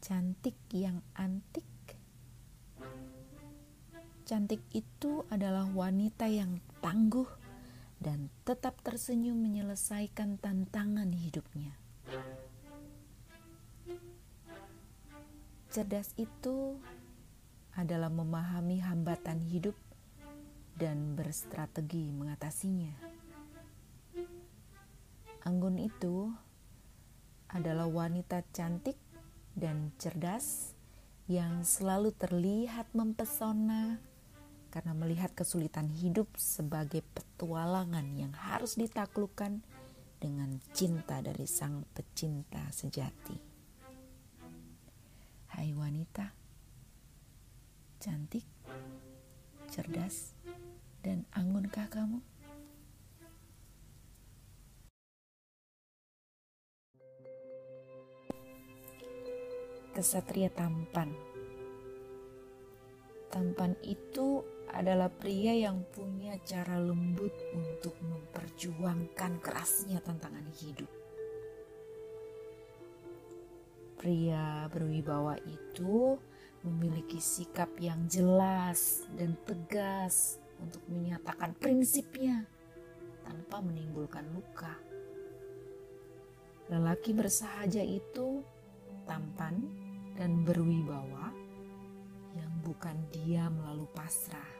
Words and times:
cantik 0.00 0.56
yang 0.72 1.04
antik. 1.12 1.68
Cantik 4.24 4.64
itu 4.72 5.28
adalah 5.28 5.68
wanita 5.68 6.24
yang 6.24 6.64
tangguh 6.80 7.28
dan 8.00 8.32
tetap 8.48 8.80
tersenyum 8.80 9.36
menyelesaikan 9.36 10.40
tantangan 10.40 11.12
hidupnya. 11.12 11.76
Cerdas 15.68 16.16
itu 16.16 16.80
adalah 17.76 18.08
memahami 18.08 18.80
hambatan 18.80 19.44
hidup 19.44 19.76
dan 20.80 21.12
berstrategi 21.12 22.08
mengatasinya. 22.08 22.96
Anggun 25.44 25.76
itu 25.76 26.32
adalah 27.52 27.84
wanita 27.84 28.42
cantik 28.56 29.09
dan 29.54 29.90
cerdas 29.98 30.74
yang 31.30 31.62
selalu 31.62 32.10
terlihat 32.14 32.90
mempesona 32.90 34.02
karena 34.70 34.94
melihat 34.94 35.34
kesulitan 35.34 35.90
hidup 35.90 36.30
sebagai 36.38 37.02
petualangan 37.14 38.06
yang 38.14 38.30
harus 38.34 38.78
ditaklukkan 38.78 39.62
dengan 40.20 40.60
cinta 40.70 41.18
dari 41.18 41.46
sang 41.48 41.82
pecinta 41.90 42.70
sejati. 42.70 43.34
Hai 45.50 45.74
wanita, 45.74 46.30
cantik, 47.98 48.46
cerdas, 49.66 50.38
dan 51.02 51.26
anggunkah 51.34 51.90
kamu? 51.90 52.22
Kesatria 59.90 60.48
tampan. 60.54 61.10
Tampan 63.30 63.74
itu 63.82 64.42
adalah 64.70 65.10
pria 65.10 65.54
yang 65.54 65.82
punya 65.90 66.38
cara 66.46 66.78
lembut 66.78 67.34
untuk 67.54 67.98
memperjuangkan 68.02 69.42
kerasnya 69.42 69.98
tantangan 70.02 70.46
hidup 70.62 70.90
Pria 74.00 74.64
berwibawa 74.72 75.36
itu 75.44 76.16
memiliki 76.64 77.20
sikap 77.20 77.68
yang 77.76 78.08
jelas 78.08 79.04
dan 79.12 79.36
tegas 79.44 80.40
untuk 80.56 80.80
menyatakan 80.88 81.52
prinsipnya 81.60 82.48
tanpa 83.20 83.60
menimbulkan 83.60 84.24
luka. 84.32 84.72
Lelaki 86.72 87.12
bersahaja 87.12 87.84
itu 87.84 88.40
tampan 89.10 89.66
dan 90.14 90.46
berwibawa 90.46 91.34
yang 92.38 92.52
bukan 92.62 92.94
diam 93.10 93.58
lalu 93.58 93.82
pasrah, 93.90 94.54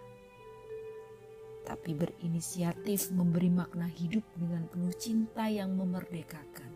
tapi 1.63 1.95
berinisiatif 1.95 3.15
memberi 3.15 3.47
makna 3.47 3.87
hidup 3.87 4.27
dengan 4.35 4.67
penuh 4.67 4.91
cinta 4.99 5.47
yang 5.47 5.79
memerdekakan. 5.79 6.75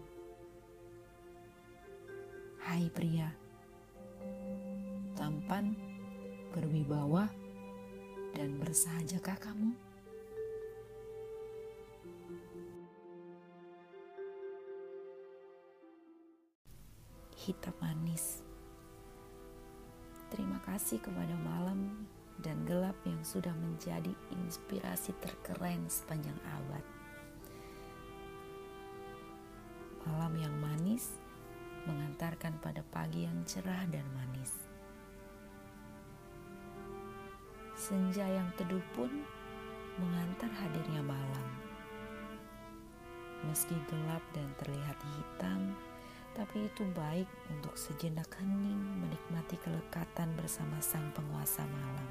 Hai 2.63 2.87
pria, 2.95 3.35
tampan, 5.19 5.75
berwibawa, 6.55 7.27
dan 8.39 8.55
bersahajakah 8.63 9.51
kamu? 9.51 9.84
Hitam 17.45 17.77
manis. 17.77 18.41
Terima 20.33 20.57
kasih 20.65 20.97
kepada 20.97 21.37
malam 21.45 22.09
dan 22.41 22.57
gelap 22.65 22.97
yang 23.05 23.21
sudah 23.21 23.53
menjadi 23.53 24.17
inspirasi 24.33 25.13
terkeren 25.21 25.85
sepanjang 25.85 26.41
abad. 26.41 26.81
Malam 30.09 30.33
yang 30.41 30.57
manis 30.57 31.21
mengantarkan 31.85 32.57
pada 32.65 32.81
pagi 32.89 33.29
yang 33.29 33.37
cerah 33.45 33.85
dan 33.93 34.09
manis. 34.17 34.65
Senja 37.77 38.25
yang 38.25 38.49
teduh 38.57 38.81
pun 38.97 39.13
mengantar 40.01 40.49
hadirnya 40.49 41.05
malam. 41.05 41.47
Meski 43.45 43.77
gelap 43.93 44.25
dan 44.33 44.49
terlihat 44.57 44.97
hitam, 44.97 45.77
tapi 46.35 46.67
itu 46.67 46.83
baik 46.99 47.31
untuk 47.51 47.79
sejenak 47.79 48.27
hening 48.43 48.83
menikmati 49.07 49.55
kelekatan 49.63 50.35
bersama 50.35 50.77
sang 50.83 51.15
penguasa 51.15 51.63
malam. 51.63 52.11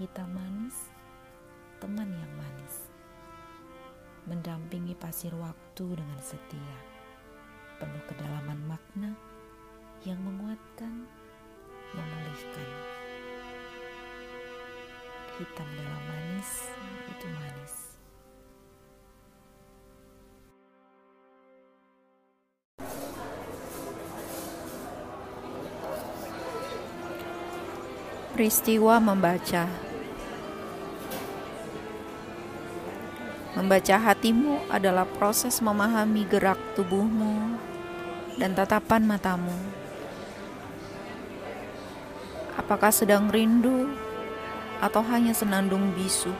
Hitam 0.00 0.32
manis, 0.32 0.88
teman 1.76 2.08
yang 2.08 2.32
manis, 2.40 2.88
mendampingi 4.24 4.96
pasir 4.96 5.36
waktu 5.36 5.84
dengan 5.92 6.20
setia 6.24 6.98
penuh 7.78 8.02
kedalaman 8.10 8.58
makna 8.66 9.14
yang 10.02 10.18
menguatkan, 10.18 11.06
memulihkan. 11.94 12.70
Hitam 15.38 15.68
dalam 15.78 16.02
manis 16.10 16.50
itu 17.06 17.26
manis. 17.30 17.87
Peristiwa 28.38 29.02
membaca 29.02 29.66
Membaca 33.58 33.96
hatimu 33.98 34.70
adalah 34.70 35.02
proses 35.10 35.58
memahami 35.58 36.22
gerak 36.22 36.54
tubuhmu, 36.78 37.58
dan 38.38 38.54
tatapan 38.54 39.02
matamu. 39.10 39.50
Apakah 42.54 42.94
sedang 42.94 43.26
rindu 43.26 43.90
atau 44.78 45.02
hanya 45.10 45.34
senandung 45.34 45.90
bisu? 45.98 46.30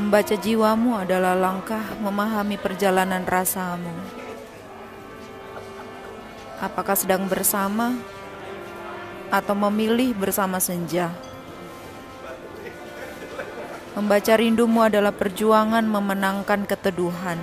Membaca 0.00 0.32
jiwamu 0.32 0.96
adalah 0.96 1.36
langkah 1.36 1.84
memahami 2.00 2.56
perjalanan 2.56 3.20
rasamu. 3.28 3.92
Apakah 6.56 6.96
sedang 6.96 7.28
bersama 7.28 7.92
atau 9.28 9.54
memilih 9.54 10.12
bersama 10.16 10.58
senja? 10.58 11.12
Membaca 13.96 14.34
rindumu 14.36 14.84
adalah 14.84 15.12
perjuangan 15.12 15.84
memenangkan 15.88 16.68
keteduhan 16.68 17.40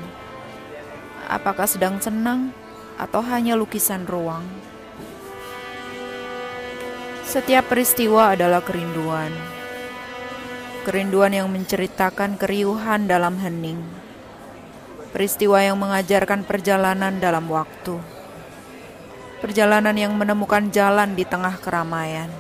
apakah 1.34 1.66
sedang 1.66 1.98
senang 1.98 2.54
atau 3.00 3.26
hanya 3.26 3.58
lukisan 3.58 4.06
ruang. 4.06 4.46
Setiap 7.26 7.74
peristiwa 7.74 8.38
adalah 8.38 8.62
kerinduan. 8.62 9.34
Kerinduan 10.86 11.34
yang 11.34 11.50
menceritakan 11.50 12.38
keriuhan 12.38 13.10
dalam 13.10 13.40
hening. 13.42 13.82
Peristiwa 15.10 15.64
yang 15.64 15.80
mengajarkan 15.80 16.46
perjalanan 16.46 17.18
dalam 17.18 17.50
waktu. 17.50 18.13
Perjalanan 19.44 19.92
yang 20.00 20.16
menemukan 20.16 20.72
jalan 20.72 21.20
di 21.20 21.28
tengah 21.28 21.60
keramaian. 21.60 22.32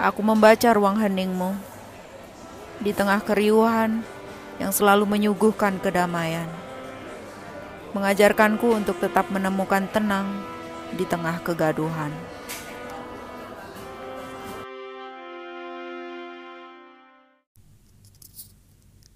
Aku 0.00 0.24
membaca 0.24 0.72
ruang 0.72 0.96
heningmu 0.96 1.52
di 2.80 2.96
tengah 2.96 3.20
keriuhan 3.20 4.00
yang 4.56 4.72
selalu 4.72 5.04
menyuguhkan 5.04 5.76
kedamaian 5.84 6.48
mengajarkanku 7.92 8.72
untuk 8.72 8.96
tetap 9.04 9.28
menemukan 9.28 9.84
tenang 9.92 10.24
di 10.96 11.04
tengah 11.04 11.44
kegaduhan. 11.44 12.08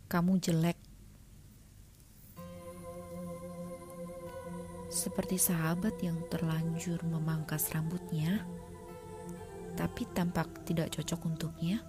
Kamu 0.07 0.39
jelek, 0.39 0.79
seperti 4.97 5.37
sahabat 5.37 6.01
yang 6.01 6.25
terlanjur 6.33 6.97
memangkas 7.05 7.69
rambutnya, 7.77 8.41
tapi 9.77 10.09
tampak 10.17 10.49
tidak 10.65 10.89
cocok 10.97 11.21
untuknya. 11.29 11.85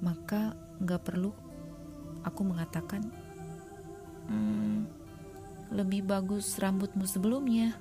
Maka 0.00 0.56
nggak 0.80 1.04
perlu 1.04 1.28
aku 2.24 2.40
mengatakan, 2.40 3.04
hmm, 4.32 4.88
lebih 5.76 6.08
bagus 6.08 6.56
rambutmu 6.56 7.04
sebelumnya, 7.04 7.76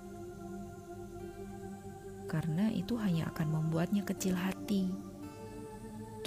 karena 2.27 2.67
itu 2.75 2.99
hanya 2.99 3.31
akan 3.31 3.47
membuatnya 3.55 4.03
kecil 4.03 4.35
hati. 4.35 4.91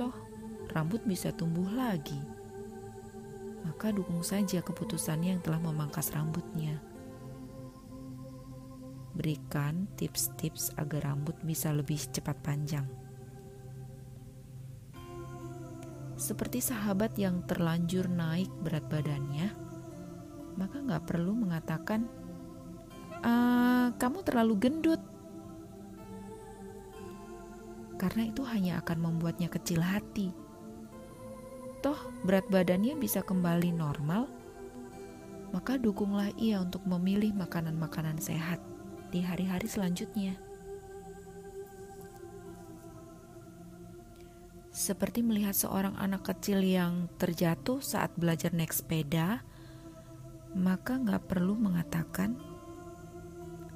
Toh, 0.00 0.16
rambut 0.72 1.04
bisa 1.04 1.28
tumbuh 1.36 1.68
lagi. 1.68 2.40
maka 3.60 3.92
dukung 3.92 4.24
saja 4.24 4.64
keputusannya 4.64 5.36
yang 5.36 5.42
telah 5.44 5.60
memangkas 5.60 6.16
rambutnya. 6.16 6.80
Berikan 9.20 9.84
tips-tips 10.00 10.72
agar 10.80 11.12
rambut 11.12 11.36
bisa 11.44 11.68
lebih 11.76 12.00
cepat 12.00 12.40
panjang. 12.40 12.88
Seperti 16.16 16.64
sahabat 16.64 17.20
yang 17.20 17.44
terlanjur 17.44 18.08
naik 18.08 18.48
berat 18.64 18.88
badannya, 18.88 19.52
maka 20.56 20.76
nggak 20.80 21.04
perlu 21.04 21.36
mengatakan, 21.36 22.08
ah, 23.20 23.92
"Kamu 24.00 24.24
terlalu 24.24 24.56
gendut." 24.56 25.04
Karena 28.00 28.24
itu 28.24 28.40
hanya 28.48 28.80
akan 28.80 29.04
membuatnya 29.04 29.52
kecil 29.52 29.84
hati 29.84 30.32
toh 31.80 31.96
berat 32.28 32.44
badannya 32.52 32.92
bisa 33.00 33.24
kembali 33.24 33.72
normal, 33.72 34.28
maka 35.50 35.80
dukunglah 35.80 36.28
ia 36.36 36.60
untuk 36.60 36.84
memilih 36.84 37.32
makanan-makanan 37.32 38.20
sehat 38.20 38.60
di 39.10 39.20
hari-hari 39.26 39.66
selanjutnya. 39.66 40.38
Seperti 44.70 45.20
melihat 45.20 45.52
seorang 45.52 45.98
anak 45.98 46.30
kecil 46.30 46.62
yang 46.62 47.10
terjatuh 47.18 47.82
saat 47.82 48.14
belajar 48.14 48.54
naik 48.54 48.72
sepeda, 48.72 49.42
maka 50.54 50.96
nggak 50.96 51.26
perlu 51.26 51.58
mengatakan, 51.58 52.38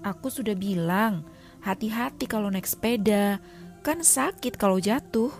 Aku 0.06 0.30
sudah 0.30 0.54
bilang, 0.54 1.26
hati-hati 1.60 2.30
kalau 2.30 2.48
naik 2.48 2.68
sepeda, 2.68 3.42
kan 3.82 4.00
sakit 4.00 4.56
kalau 4.56 4.78
jatuh 4.78 5.32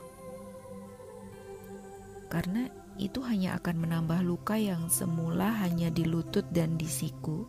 karena 2.35 2.67
itu 2.99 3.23
hanya 3.23 3.55
akan 3.63 3.87
menambah 3.87 4.27
luka 4.27 4.59
yang 4.59 4.91
semula 4.91 5.55
hanya 5.63 5.87
di 5.87 6.03
lutut 6.03 6.43
dan 6.51 6.75
di 6.75 6.91
siku, 6.91 7.47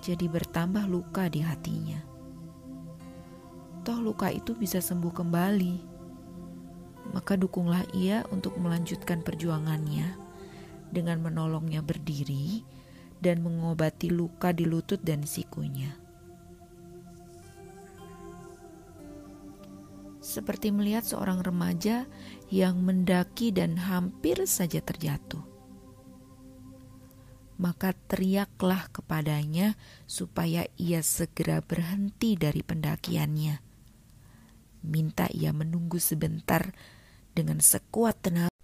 jadi 0.00 0.26
bertambah 0.26 0.88
luka 0.88 1.28
di 1.28 1.44
hatinya. 1.44 2.00
Toh 3.84 4.00
luka 4.00 4.28
itu 4.32 4.52
bisa 4.56 4.80
sembuh 4.80 5.12
kembali, 5.12 5.74
maka 7.12 7.36
dukunglah 7.36 7.84
ia 7.96 8.24
untuk 8.32 8.56
melanjutkan 8.60 9.24
perjuangannya 9.24 10.16
dengan 10.92 11.20
menolongnya 11.24 11.80
berdiri 11.80 12.64
dan 13.20 13.44
mengobati 13.44 14.08
luka 14.08 14.52
di 14.52 14.64
lutut 14.68 15.00
dan 15.00 15.24
sikunya. 15.24 16.10
seperti 20.30 20.70
melihat 20.70 21.02
seorang 21.02 21.42
remaja 21.42 22.06
yang 22.54 22.78
mendaki 22.78 23.50
dan 23.50 23.74
hampir 23.74 24.38
saja 24.46 24.78
terjatuh. 24.78 25.49
Maka 27.60 27.92
teriaklah 27.92 28.88
kepadanya 28.88 29.76
supaya 30.08 30.64
ia 30.80 31.04
segera 31.04 31.60
berhenti 31.60 32.40
dari 32.40 32.64
pendakiannya. 32.64 33.60
Minta 34.88 35.28
ia 35.28 35.52
menunggu 35.52 36.00
sebentar 36.00 36.72
dengan 37.36 37.60
sekuat 37.60 38.16
tenaga. 38.24 38.56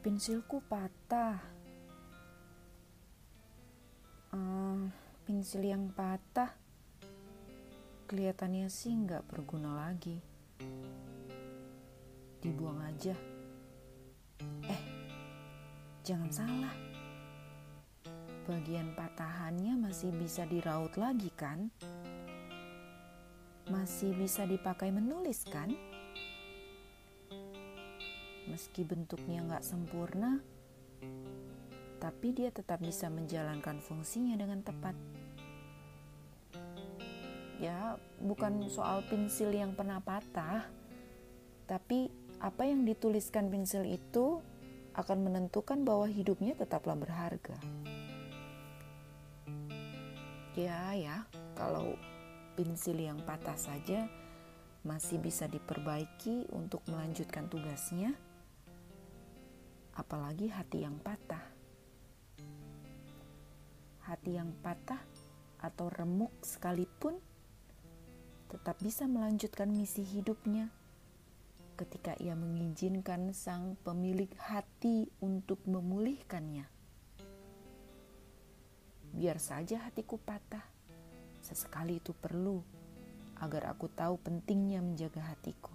Pensilku 0.00 0.64
patah. 0.64 1.36
Uh, 4.32 4.88
pensil 5.28 5.68
yang 5.68 5.92
patah 5.92 6.56
Kelihatannya 8.08 8.72
sih 8.72 8.96
nggak 8.96 9.28
berguna 9.28 9.84
lagi. 9.84 10.16
Dibuang 12.40 12.80
aja. 12.80 13.12
Eh, 14.64 14.80
jangan 16.08 16.32
salah. 16.32 16.76
Bagian 18.48 18.96
patahannya 18.96 19.76
masih 19.76 20.08
bisa 20.16 20.48
diraut 20.48 20.96
lagi 20.96 21.28
kan? 21.36 21.68
Masih 23.68 24.16
bisa 24.16 24.48
dipakai 24.48 24.88
menulis 24.88 25.44
kan? 25.44 25.68
Meski 28.48 28.88
bentuknya 28.88 29.44
nggak 29.44 29.60
sempurna, 29.60 30.40
tapi 32.00 32.32
dia 32.32 32.48
tetap 32.48 32.80
bisa 32.80 33.12
menjalankan 33.12 33.76
fungsinya 33.84 34.40
dengan 34.40 34.64
tepat 34.64 34.96
ya 37.58 37.98
bukan 38.22 38.70
soal 38.70 39.02
pensil 39.10 39.50
yang 39.50 39.74
pernah 39.74 39.98
patah 39.98 40.62
tapi 41.66 42.06
apa 42.38 42.70
yang 42.70 42.86
dituliskan 42.86 43.50
pensil 43.50 43.82
itu 43.82 44.38
akan 44.94 45.18
menentukan 45.28 45.84
bahwa 45.84 46.08
hidupnya 46.08 46.56
tetaplah 46.56 46.94
berharga. 46.94 47.56
Ya 50.58 50.94
ya 50.96 51.28
kalau 51.54 51.94
pensil 52.58 52.98
yang 52.98 53.22
patah 53.22 53.54
saja 53.54 54.10
masih 54.82 55.22
bisa 55.22 55.46
diperbaiki 55.46 56.50
untuk 56.50 56.82
melanjutkan 56.90 57.46
tugasnya 57.46 58.14
apalagi 59.98 60.50
hati 60.50 60.86
yang 60.86 60.98
patah. 61.02 61.42
Hati 64.06 64.38
yang 64.38 64.54
patah 64.62 65.02
atau 65.58 65.90
remuk 65.90 66.30
sekalipun 66.40 67.18
tetap 68.48 68.80
bisa 68.80 69.04
melanjutkan 69.04 69.68
misi 69.68 70.00
hidupnya 70.00 70.72
ketika 71.78 72.18
ia 72.18 72.34
mengizinkan 72.34 73.30
sang 73.30 73.78
pemilik 73.86 74.34
hati 74.34 75.06
untuk 75.22 75.62
memulihkannya. 75.62 76.66
Biar 79.14 79.38
saja 79.38 79.86
hatiku 79.86 80.18
patah, 80.18 80.66
sesekali 81.38 82.02
itu 82.02 82.10
perlu 82.10 82.66
agar 83.38 83.70
aku 83.70 83.86
tahu 83.94 84.18
pentingnya 84.18 84.82
menjaga 84.82 85.22
hatiku. 85.22 85.70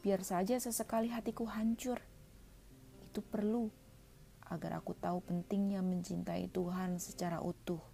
Biar 0.00 0.24
saja 0.24 0.56
sesekali 0.56 1.12
hatiku 1.12 1.44
hancur, 1.44 2.00
itu 3.04 3.20
perlu 3.20 3.68
agar 4.48 4.80
aku 4.80 4.96
tahu 4.96 5.20
pentingnya 5.20 5.84
mencintai 5.84 6.48
Tuhan 6.48 6.96
secara 6.96 7.44
utuh 7.44 7.92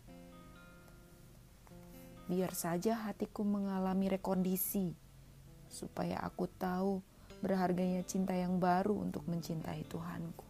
biar 2.29 2.53
saja 2.53 3.09
hatiku 3.09 3.41
mengalami 3.41 4.13
rekondisi, 4.13 4.93
supaya 5.69 6.19
aku 6.25 6.49
tahu 6.59 7.05
berharganya 7.39 8.03
cinta 8.03 8.35
yang 8.35 8.59
baru 8.59 8.99
untuk 8.99 9.23
mencintai 9.31 9.87
Tuhanku. 9.87 10.49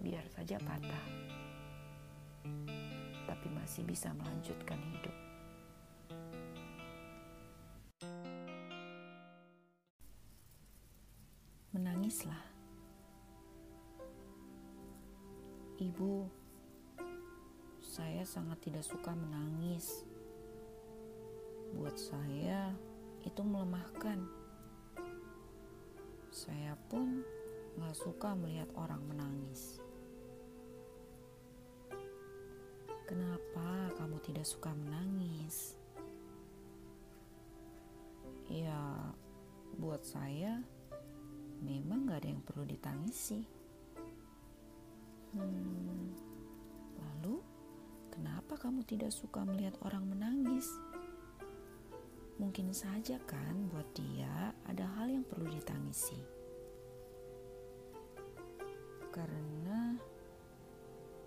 Biar 0.00 0.24
saja 0.32 0.56
patah, 0.58 1.06
tapi 3.28 3.46
masih 3.52 3.84
bisa 3.84 4.10
melanjutkan 4.16 4.80
hidup. 4.80 5.16
Menangislah, 11.70 12.42
ibu 15.78 16.26
saya 17.80 18.26
sangat 18.26 18.58
tidak 18.64 18.82
suka 18.82 19.14
menangis. 19.14 20.09
Buat 21.90 22.06
saya, 22.06 22.70
itu 23.26 23.42
melemahkan. 23.42 24.22
Saya 26.30 26.78
pun 26.86 27.26
gak 27.82 27.98
suka 27.98 28.30
melihat 28.38 28.70
orang 28.78 29.02
menangis. 29.10 29.82
Kenapa 33.10 33.90
kamu 33.98 34.22
tidak 34.22 34.46
suka 34.46 34.70
menangis? 34.70 35.74
Ya, 38.46 39.10
buat 39.74 40.06
saya 40.06 40.62
memang 41.58 42.06
gak 42.06 42.22
ada 42.22 42.30
yang 42.30 42.42
perlu 42.46 42.70
ditangisi. 42.70 43.42
Hmm, 45.34 46.14
lalu 47.02 47.42
Kenapa 48.10 48.58
kamu 48.58 48.82
tidak 48.84 49.14
suka 49.14 49.46
melihat 49.46 49.78
orang 49.86 50.04
menangis? 50.04 50.66
Mungkin 52.40 52.72
saja 52.72 53.20
kan 53.28 53.68
buat 53.68 53.84
dia 53.92 54.56
ada 54.64 54.88
hal 54.96 55.12
yang 55.12 55.28
perlu 55.28 55.44
ditangisi. 55.52 56.16
Karena 59.12 60.00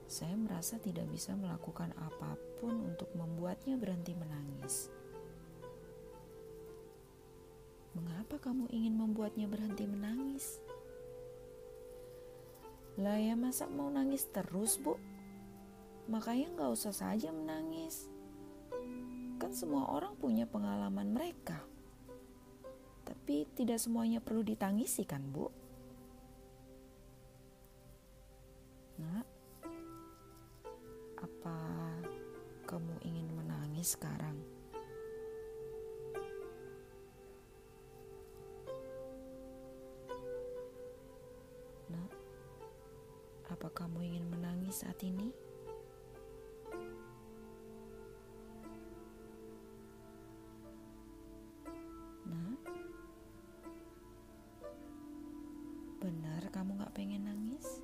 saya 0.09 0.33
merasa 0.33 0.81
tidak 0.81 1.05
bisa 1.13 1.37
melakukan 1.37 1.93
apa 2.01 2.33
pun 2.57 2.81
untuk 2.89 3.13
membuatnya 3.13 3.77
berhenti 3.77 4.17
menangis. 4.17 4.89
Mengapa 7.93 8.41
kamu 8.41 8.73
ingin 8.73 8.97
membuatnya 8.97 9.45
berhenti 9.45 9.85
menangis? 9.85 10.57
Lah 12.97 13.21
ya 13.21 13.37
masa 13.37 13.69
mau 13.69 13.89
nangis 13.93 14.25
terus 14.33 14.81
bu? 14.81 14.97
Makanya 16.09 16.57
nggak 16.57 16.73
usah 16.73 16.93
saja 16.93 17.29
menangis. 17.29 18.09
Kan 19.43 19.51
semua 19.51 19.91
orang 19.91 20.15
punya 20.15 20.47
pengalaman 20.47 21.11
mereka. 21.11 21.59
Tapi 23.03 23.43
tidak 23.59 23.75
semuanya 23.75 24.23
perlu 24.23 24.39
ditangisi 24.39 25.03
kan, 25.03 25.19
Bu? 25.19 25.51
Nak, 29.03 29.27
apa 31.19 31.59
kamu 32.63 32.95
ingin 33.03 33.27
menangis 33.35 33.99
sekarang? 33.99 34.39
Nak, 41.91 42.11
apa 43.51 43.67
kamu 43.75 44.07
ingin 44.07 44.23
menangis 44.31 44.87
saat 44.87 45.03
ini? 45.03 45.42
Benar 56.03 56.43
kamu 56.51 56.75
gak 56.83 56.91
pengen 56.99 57.23
nangis? 57.23 57.79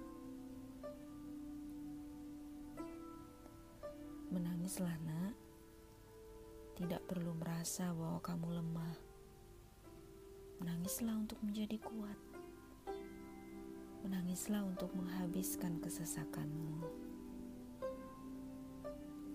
Menangislah 4.28 4.92
nak, 5.08 5.32
tidak 6.76 7.00
perlu 7.08 7.32
merasa 7.40 7.96
bahwa 7.96 8.20
kamu 8.20 8.60
lemah. 8.60 8.96
Menangislah 10.60 11.16
untuk 11.16 11.40
menjadi 11.40 11.80
kuat. 11.80 12.20
Menangislah 14.04 14.68
untuk 14.68 14.92
menghabiskan 15.00 15.80
kesesakanmu. 15.80 16.84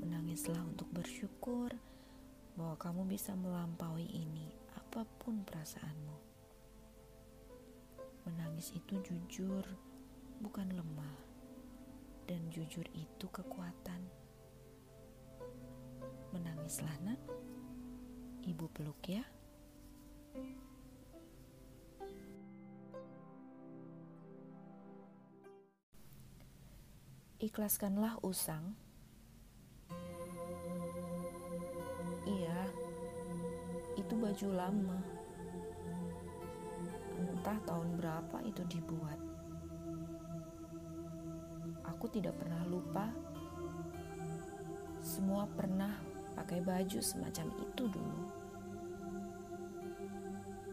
Menangislah 0.05 0.61
untuk 0.61 0.93
bersyukur 0.93 1.73
bahwa 2.53 2.77
kamu 2.77 3.17
bisa 3.17 3.33
melampaui 3.33 4.05
ini 4.13 4.64
apa 4.95 5.11
pun 5.19 5.43
perasaanmu. 5.43 6.19
Menangis 8.31 8.71
itu 8.79 8.95
jujur, 9.03 9.67
bukan 10.39 10.71
lemah. 10.71 11.19
Dan 12.31 12.47
jujur 12.47 12.87
itu 12.95 13.27
kekuatan. 13.27 14.07
Menangislah 16.31 16.95
nak. 17.03 17.19
Ibu 18.47 18.71
peluk 18.71 19.03
ya. 19.11 19.27
Ikhlaskanlah 27.43 28.23
usang. 28.23 28.79
Baju 34.35 34.51
lama. 34.51 34.99
Entah 37.23 37.55
tahun 37.71 38.03
berapa 38.03 38.43
itu 38.43 38.67
dibuat. 38.67 39.15
Aku 41.87 42.11
tidak 42.11 42.35
pernah 42.43 42.67
lupa. 42.67 43.15
Semua 44.99 45.47
pernah 45.47 45.95
pakai 46.35 46.59
baju 46.67 46.99
semacam 46.99 47.47
itu 47.63 47.87
dulu. 47.87 48.27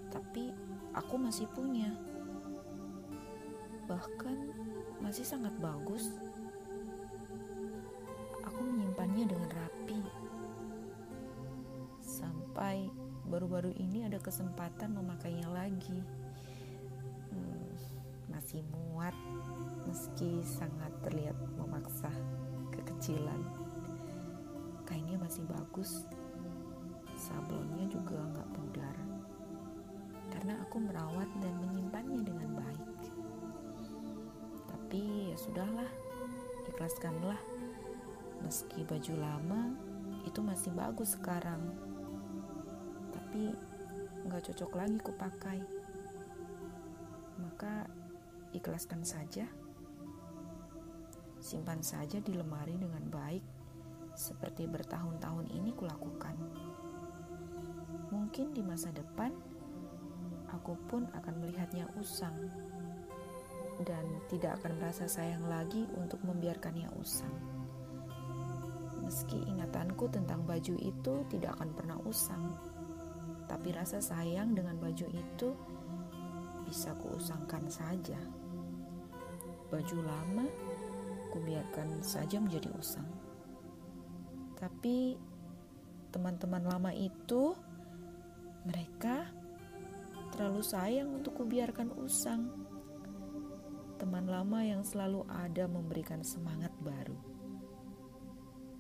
Tapi 0.10 0.50
aku 0.98 1.22
masih 1.22 1.46
punya. 1.54 1.94
Bahkan 3.86 4.38
masih 5.06 5.22
sangat 5.22 5.54
bagus. 5.62 6.10
Kesempatan 14.22 14.94
memakainya 14.94 15.50
lagi. 15.50 16.00
Hmm, 17.34 17.74
masih 18.30 18.62
muat 18.70 19.14
meski 19.90 20.40
sangat 20.46 20.94
terlihat 21.04 21.36
memaksa 21.58 22.14
kekecilan. 22.72 23.42
Kainnya 24.86 25.18
masih 25.18 25.44
bagus. 25.50 26.06
Sablonnya 27.18 27.86
juga 27.90 28.18
nggak 28.18 28.50
pudar. 28.54 28.96
Karena 30.32 30.58
aku 30.64 30.78
merawat 30.80 31.30
dan 31.42 31.54
menyimpannya 31.60 32.22
dengan 32.24 32.50
baik. 32.62 33.00
Tapi 34.70 35.34
ya 35.34 35.38
sudahlah, 35.38 35.92
ikhlaskanlah. 36.72 37.42
Meski 38.42 38.82
baju 38.86 39.14
lama 39.22 39.62
itu 40.26 40.40
masih 40.42 40.74
bagus 40.74 41.14
sekarang. 41.14 41.62
Tapi 43.14 43.54
nggak 44.32 44.48
cocok 44.48 44.72
lagi 44.80 44.96
kupakai. 45.04 45.60
Maka 47.44 47.84
ikhlaskan 48.56 49.04
saja. 49.04 49.44
Simpan 51.44 51.84
saja 51.84 52.24
di 52.24 52.32
lemari 52.32 52.80
dengan 52.80 53.04
baik 53.12 53.44
seperti 54.16 54.72
bertahun-tahun 54.72 55.52
ini 55.52 55.76
kulakukan. 55.76 56.40
Mungkin 58.16 58.56
di 58.56 58.64
masa 58.64 58.88
depan 58.96 59.36
aku 60.48 60.80
pun 60.88 61.12
akan 61.12 61.36
melihatnya 61.44 61.92
usang 62.00 62.36
dan 63.84 64.08
tidak 64.32 64.64
akan 64.64 64.80
merasa 64.80 65.12
sayang 65.12 65.44
lagi 65.52 65.84
untuk 66.00 66.24
membiarkannya 66.24 66.88
usang. 66.96 67.36
Meski 69.04 69.44
ingatanku 69.44 70.08
tentang 70.08 70.48
baju 70.48 70.76
itu 70.80 71.14
tidak 71.28 71.60
akan 71.60 71.70
pernah 71.76 71.98
usang, 72.08 72.56
tapi 73.52 73.76
rasa 73.76 74.00
sayang 74.00 74.56
dengan 74.56 74.80
baju 74.80 75.12
itu 75.12 75.52
bisa 76.64 76.96
kuusangkan 77.04 77.68
saja. 77.68 78.16
Baju 79.68 79.98
lama 80.08 80.48
kubiarkan 81.36 82.00
saja 82.00 82.40
menjadi 82.40 82.72
usang. 82.80 83.04
Tapi 84.56 85.20
teman-teman 86.16 86.64
lama 86.64 86.96
itu 86.96 87.52
mereka 88.64 89.28
terlalu 90.32 90.64
sayang 90.64 91.12
untuk 91.12 91.44
kubiarkan 91.44 91.92
usang. 92.00 92.48
Teman 94.00 94.32
lama 94.32 94.64
yang 94.64 94.88
selalu 94.88 95.28
ada 95.28 95.68
memberikan 95.68 96.24
semangat 96.24 96.72
baru. 96.80 97.20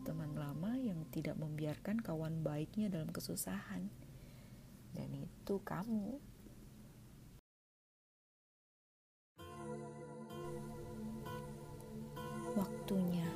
Teman 0.08 0.32
lama 0.32 0.80
yang 0.80 1.04
tidak 1.12 1.36
membiarkan 1.36 2.00
kawan 2.00 2.40
baiknya 2.40 2.88
dalam 2.88 3.12
kesusahan. 3.12 4.11
Itu 5.52 5.60
kamu. 5.68 6.16
Waktunya 12.56 13.28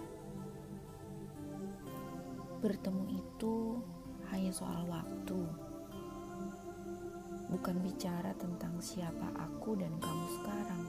bertemu 2.64 3.20
itu 3.20 3.84
hanya 4.32 4.48
soal 4.56 4.88
waktu, 4.88 5.44
bukan 7.52 7.84
bicara 7.84 8.32
tentang 8.40 8.80
siapa 8.80 9.36
aku 9.36 9.76
dan 9.76 9.92
kamu 10.00 10.26
sekarang. 10.40 10.84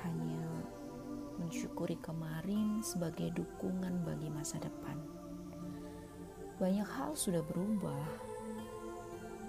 Hanya 0.00 0.48
mensyukuri 1.36 2.00
kemarin 2.00 2.80
sebagai 2.80 3.36
dukungan 3.36 4.00
bagi 4.00 4.32
masa 4.32 4.56
depan. 4.56 4.96
Banyak 6.56 6.88
hal 6.88 7.12
sudah 7.12 7.44
berubah, 7.44 8.29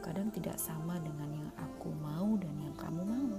kadang 0.01 0.34
tidak 0.34 0.58
sama 0.58 0.98
dengan 0.98 1.29
yang 1.29 1.51
aku 1.62 1.93
mau 2.01 2.34
dan 2.41 2.53
yang 2.58 2.74
kamu 2.74 3.01
mau. 3.05 3.29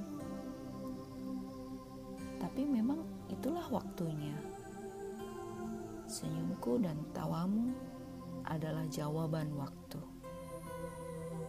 Tapi 2.39 2.63
memang 2.67 3.03
itulah 3.27 3.67
waktunya. 3.71 4.35
Senyumku 6.07 6.79
dan 6.83 6.99
tawamu 7.11 7.75
adalah 8.47 8.87
jawaban 8.91 9.51
waktu. 9.59 9.99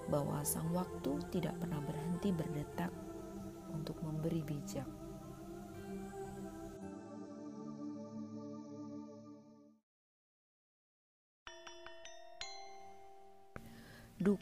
Bahwa 0.10 0.42
sang 0.42 0.74
waktu 0.74 1.22
tidak 1.30 1.58
pernah 1.62 1.82
berhenti 1.86 2.30
berdetak 2.34 2.92
untuk 3.74 3.98
memberi 4.02 4.42
bijak. 4.42 5.03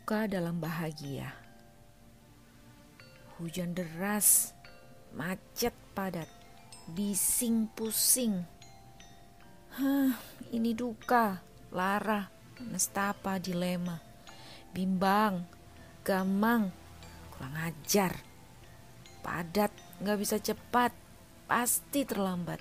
Duka 0.01 0.25
dalam 0.25 0.58
bahagia. 0.58 1.29
Hujan 3.38 3.77
deras, 3.77 4.50
macet 5.13 5.77
padat, 5.93 6.25
bising 6.89 7.70
pusing. 7.77 8.41
Hah, 9.77 10.17
ini 10.50 10.74
duka, 10.74 11.46
lara, 11.70 12.34
nestapa, 12.65 13.38
dilema, 13.38 14.01
bimbang, 14.74 15.46
gamang, 16.01 16.74
kurang 17.38 17.62
ajar, 17.62 18.17
padat, 19.22 19.70
nggak 20.01 20.17
bisa 20.17 20.41
cepat, 20.41 20.98
pasti 21.46 22.10
terlambat. 22.10 22.58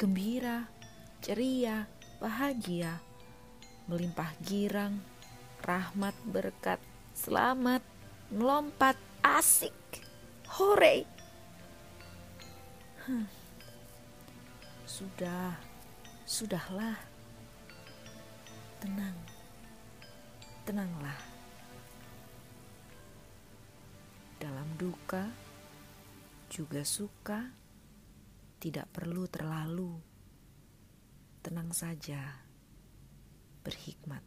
Gembira, 0.00 0.64
ceria, 1.20 1.93
bahagia, 2.24 3.04
melimpah 3.84 4.32
girang, 4.40 4.96
rahmat 5.60 6.16
berkat, 6.24 6.80
selamat, 7.12 7.84
melompat, 8.32 8.96
asik, 9.20 9.76
hore. 10.48 11.04
Hmm. 13.04 13.28
Sudah, 14.88 15.52
sudahlah. 16.24 16.96
Tenang, 18.80 19.20
tenanglah. 20.64 21.20
Dalam 24.40 24.68
duka, 24.80 25.28
juga 26.48 26.88
suka, 26.88 27.52
tidak 28.56 28.88
perlu 28.96 29.28
terlalu. 29.28 30.13
Tenang 31.44 31.76
saja, 31.76 32.40
berhikmat. 33.60 34.24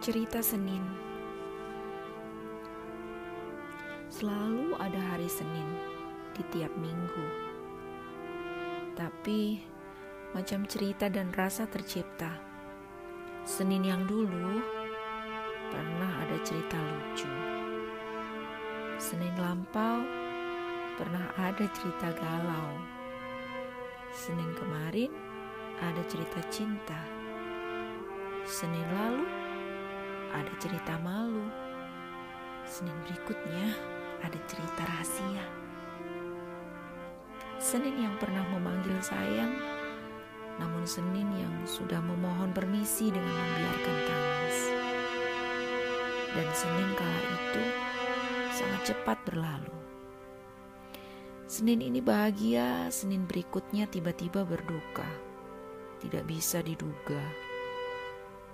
Cerita 0.00 0.40
Senin 0.40 0.80
Selalu 4.08 4.72
ada 4.80 5.00
hari 5.12 5.28
Senin 5.28 5.68
di 6.32 6.40
tiap 6.48 6.72
minggu. 6.80 7.28
Tapi 8.96 9.60
macam 10.32 10.64
cerita 10.64 11.12
dan 11.12 11.28
rasa 11.36 11.68
tercipta. 11.68 12.53
Senin 13.44 13.84
yang 13.84 14.08
dulu 14.08 14.56
pernah 15.68 16.12
ada 16.24 16.40
cerita 16.40 16.80
lucu. 16.80 17.28
Senin 18.96 19.36
lampau 19.36 20.00
pernah 20.96 21.28
ada 21.36 21.68
cerita 21.76 22.08
galau. 22.16 22.72
Senin 24.16 24.48
kemarin 24.56 25.12
ada 25.76 26.00
cerita 26.08 26.40
cinta. 26.48 26.96
Senin 28.48 28.88
lalu 28.96 29.28
ada 30.32 30.52
cerita 30.56 30.96
malu. 31.04 31.44
Senin 32.64 32.96
berikutnya 33.04 33.76
ada 34.24 34.40
cerita 34.48 34.88
rahasia. 34.88 35.44
Senin 37.60 38.08
yang 38.08 38.16
pernah 38.16 38.48
memanggil 38.56 38.96
sayang, 39.04 39.52
namun 40.60 40.84
Senin 40.86 41.26
yang 41.34 41.54
sudah 41.66 41.98
memohon 41.98 42.54
permisi 42.54 43.10
dengan 43.10 43.32
membiarkan 43.32 43.98
tangis. 44.06 44.58
Dan 46.34 46.48
Senin 46.54 46.90
kala 46.98 47.20
itu 47.30 47.64
sangat 48.54 48.80
cepat 48.94 49.18
berlalu. 49.26 49.74
Senin 51.46 51.82
ini 51.82 52.02
bahagia, 52.02 52.90
Senin 52.90 53.26
berikutnya 53.26 53.86
tiba-tiba 53.86 54.42
berduka. 54.42 55.06
Tidak 56.02 56.26
bisa 56.26 56.60
diduga 56.60 57.44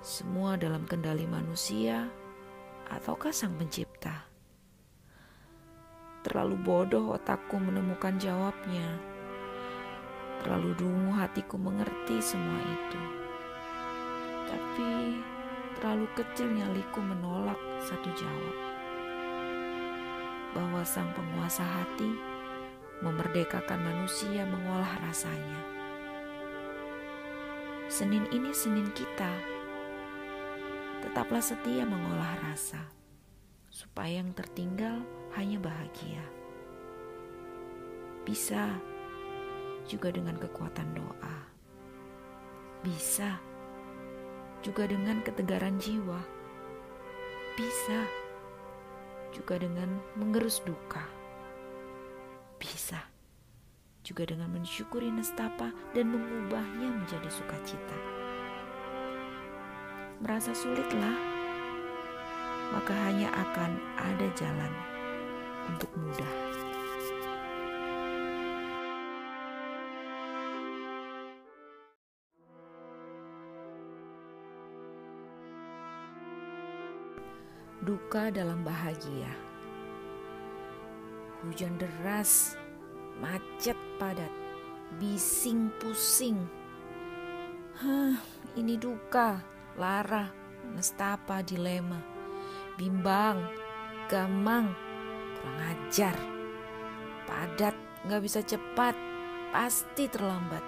semua 0.00 0.56
dalam 0.56 0.88
kendali 0.88 1.28
manusia 1.28 2.08
ataukah 2.88 3.36
sang 3.36 3.52
pencipta? 3.60 4.24
Terlalu 6.24 6.56
bodoh 6.56 7.12
otakku 7.12 7.60
menemukan 7.60 8.16
jawabnya. 8.16 9.09
Terlalu 10.40 10.70
dungu 10.80 11.12
hatiku 11.14 11.60
mengerti 11.60 12.16
semua 12.24 12.60
itu. 12.64 13.02
Tapi 14.48 14.90
terlalu 15.78 16.06
kecil 16.16 16.48
nyaliku 16.48 17.00
menolak 17.04 17.60
satu 17.84 18.08
jawab. 18.16 18.56
Bahwa 20.56 20.82
sang 20.82 21.12
penguasa 21.14 21.62
hati 21.62 22.10
memerdekakan 23.00 23.80
manusia 23.80 24.44
mengolah 24.44 25.00
rasanya. 25.04 25.60
Senin 27.90 28.24
ini 28.30 28.54
Senin 28.54 28.86
kita 28.94 29.32
tetaplah 31.00 31.40
setia 31.40 31.88
mengolah 31.88 32.38
rasa, 32.44 32.78
supaya 33.72 34.20
yang 34.20 34.36
tertinggal 34.36 35.00
hanya 35.34 35.56
bahagia. 35.58 36.22
Bisa 38.22 38.76
juga 39.90 40.14
dengan 40.14 40.38
kekuatan 40.38 40.94
doa, 40.94 41.36
bisa 42.86 43.42
juga 44.62 44.86
dengan 44.86 45.18
ketegaran 45.26 45.82
jiwa, 45.82 46.22
bisa 47.58 48.06
juga 49.34 49.58
dengan 49.58 49.98
mengerus 50.14 50.62
duka, 50.62 51.02
bisa 52.62 53.02
juga 54.06 54.30
dengan 54.30 54.54
mensyukuri 54.54 55.10
nestapa 55.10 55.74
dan 55.90 56.06
mengubahnya 56.14 57.02
menjadi 57.02 57.26
sukacita. 57.26 57.98
Merasa 60.22 60.54
sulitlah, 60.54 61.18
maka 62.70 62.94
hanya 63.10 63.34
akan 63.34 63.74
ada 63.98 64.26
jalan 64.38 64.72
untuk 65.66 65.90
mudah. 65.98 66.49
Duka 77.90 78.30
dalam 78.30 78.62
bahagia. 78.62 79.34
Hujan 81.42 81.74
deras, 81.74 82.54
macet 83.18 83.74
padat, 83.98 84.30
bising 85.02 85.74
pusing. 85.82 86.38
Hah, 87.82 88.14
ini 88.54 88.78
duka 88.78 89.42
lara, 89.74 90.30
nestapa, 90.70 91.42
dilema, 91.42 91.98
bimbang, 92.78 93.42
gamang, 94.06 94.70
kurang 95.42 95.58
ajar, 95.74 96.14
padat, 97.26 97.74
nggak 98.06 98.22
bisa 98.22 98.38
cepat, 98.46 98.94
pasti 99.50 100.06
terlambat. 100.06 100.62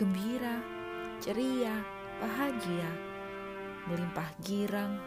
Gembira, 0.00 0.64
ceria, 1.20 1.97
bahagia, 2.18 2.90
melimpah 3.86 4.30
girang, 4.42 4.98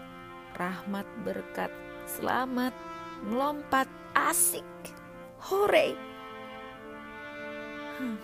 rahmat 0.56 1.08
berkat, 1.24 1.72
selamat, 2.08 2.72
melompat, 3.24 3.88
asik, 4.16 4.66
hore. 5.40 5.96
Hmm. 8.00 8.18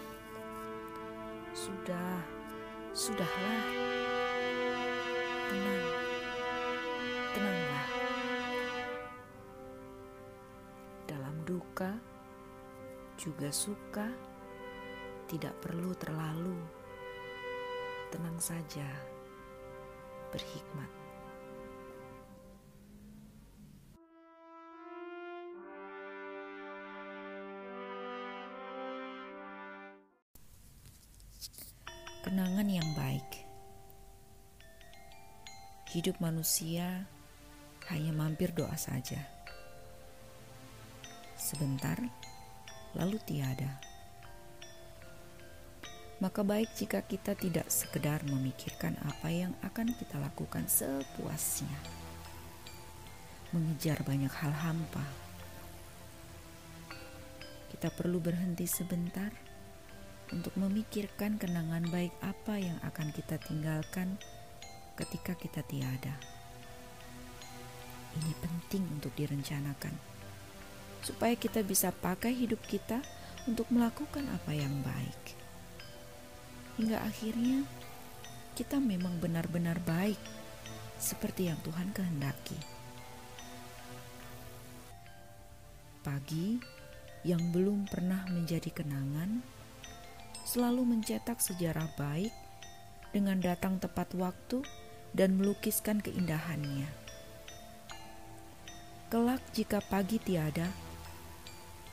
Sudah, 1.54 2.22
sudahlah. 2.94 3.66
Tenang, 5.48 5.86
tenanglah. 7.34 7.88
Dalam 11.08 11.36
duka, 11.48 11.92
juga 13.18 13.50
suka, 13.50 14.08
tidak 15.28 15.56
perlu 15.60 15.92
terlalu. 15.98 16.77
Tenang 18.08 18.40
saja, 18.40 18.88
berhikmat. 20.32 21.08
kenangan 32.28 32.68
yang 32.68 32.90
baik. 32.92 33.48
Hidup 35.88 36.20
manusia 36.20 37.08
hanya 37.88 38.12
mampir 38.12 38.52
doa 38.52 38.76
saja. 38.76 39.24
Sebentar, 41.40 41.96
lalu 43.00 43.16
tiada. 43.24 43.80
Maka 46.18 46.42
baik 46.42 46.74
jika 46.74 47.06
kita 47.06 47.38
tidak 47.38 47.70
sekedar 47.70 48.26
memikirkan 48.26 48.98
apa 49.06 49.30
yang 49.30 49.54
akan 49.62 49.94
kita 49.94 50.18
lakukan 50.18 50.66
sepuasnya. 50.66 51.78
Mengejar 53.54 54.02
banyak 54.02 54.34
hal 54.34 54.50
hampa. 54.50 55.06
Kita 57.70 57.94
perlu 57.94 58.18
berhenti 58.18 58.66
sebentar 58.66 59.30
untuk 60.34 60.58
memikirkan 60.58 61.38
kenangan 61.38 61.86
baik 61.94 62.12
apa 62.26 62.58
yang 62.58 62.82
akan 62.82 63.14
kita 63.14 63.38
tinggalkan 63.38 64.18
ketika 64.98 65.38
kita 65.38 65.62
tiada. 65.70 66.18
Ini 68.18 68.34
penting 68.42 68.82
untuk 68.98 69.14
direncanakan, 69.14 69.94
supaya 71.06 71.38
kita 71.38 71.62
bisa 71.62 71.94
pakai 71.94 72.34
hidup 72.34 72.58
kita 72.66 73.06
untuk 73.46 73.70
melakukan 73.70 74.26
apa 74.34 74.58
yang 74.58 74.74
baik, 74.82 75.37
hingga 76.78 77.02
akhirnya 77.02 77.66
kita 78.54 78.78
memang 78.82 79.18
benar-benar 79.22 79.78
baik, 79.86 80.18
seperti 80.98 81.50
yang 81.50 81.58
Tuhan 81.62 81.94
kehendaki. 81.94 82.58
Pagi 86.02 86.58
yang 87.28 87.54
belum 87.54 87.86
pernah 87.86 88.26
menjadi 88.32 88.72
kenangan 88.72 89.42
selalu 90.48 90.96
mencetak 90.96 91.44
sejarah 91.44 91.92
baik 92.00 92.32
dengan 93.12 93.38
datang 93.44 93.78
tepat 93.78 94.16
waktu 94.16 94.64
dan 95.12 95.36
melukiskan 95.36 96.00
keindahannya. 96.00 96.88
Kelak, 99.08 99.40
jika 99.56 99.80
pagi 99.86 100.20
tiada, 100.20 100.68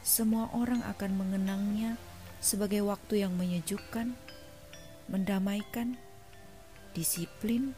semua 0.02 0.50
orang 0.54 0.82
akan 0.84 1.12
mengenangnya 1.14 1.94
sebagai 2.42 2.82
waktu 2.84 3.22
yang 3.22 3.34
menyejukkan, 3.38 4.12
mendamaikan, 5.08 5.96
disiplin, 6.96 7.76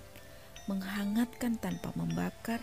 menghangatkan 0.66 1.58
tanpa 1.58 1.94
membakar, 1.94 2.60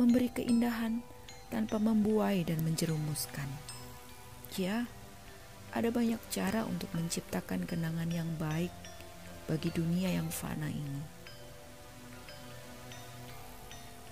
memberi 0.00 0.32
keindahan 0.32 1.04
tanpa 1.52 1.78
membuai 1.78 2.42
dan 2.42 2.58
menjerumuskan. 2.66 3.46
Ya, 4.58 4.88
ada 5.74 5.90
banyak 5.90 6.18
cara 6.30 6.66
untuk 6.66 6.90
menciptakan 6.94 7.66
kenangan 7.66 8.10
yang 8.10 8.30
baik 8.38 8.70
bagi 9.44 9.70
dunia 9.74 10.14
yang 10.14 10.30
fana 10.30 10.70
ini. 10.70 11.02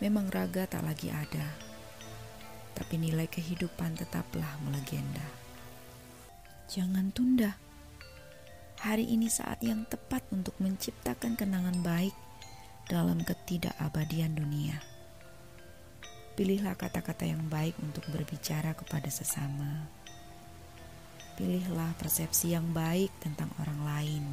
Memang 0.02 0.26
raga 0.34 0.66
tak 0.66 0.82
lagi 0.82 1.14
ada, 1.14 1.46
tapi 2.74 2.98
nilai 2.98 3.30
kehidupan 3.30 3.94
tetaplah 3.94 4.58
melegenda. 4.66 5.22
Jangan 6.66 7.14
tunda. 7.14 7.71
Hari 8.82 9.14
ini 9.14 9.30
saat 9.30 9.62
yang 9.62 9.86
tepat 9.86 10.26
untuk 10.34 10.58
menciptakan 10.58 11.38
kenangan 11.38 11.86
baik 11.86 12.10
dalam 12.90 13.22
ketidakabadian 13.22 14.34
dunia. 14.34 14.82
Pilihlah 16.34 16.74
kata-kata 16.74 17.22
yang 17.22 17.46
baik 17.46 17.78
untuk 17.78 18.02
berbicara 18.10 18.74
kepada 18.74 19.06
sesama. 19.06 19.86
Pilihlah 21.38 21.94
persepsi 21.94 22.58
yang 22.58 22.74
baik 22.74 23.14
tentang 23.22 23.54
orang 23.62 23.80
lain. 23.86 24.24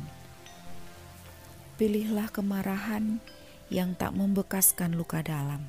Pilihlah 1.78 2.34
kemarahan 2.34 3.22
yang 3.70 3.94
tak 3.94 4.18
membekaskan 4.18 4.98
luka 4.98 5.22
dalam. 5.22 5.62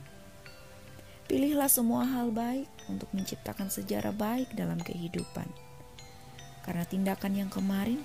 Pilihlah 1.29 1.69
semua 1.69 2.09
hal 2.09 2.33
baik 2.33 2.65
untuk 2.89 3.13
menciptakan 3.13 3.69
sejarah 3.69 4.17
baik 4.17 4.57
dalam 4.57 4.81
kehidupan. 4.81 5.53
Karena 6.65 6.89
tindakan 6.89 7.45
yang 7.45 7.53
kemarin 7.53 8.01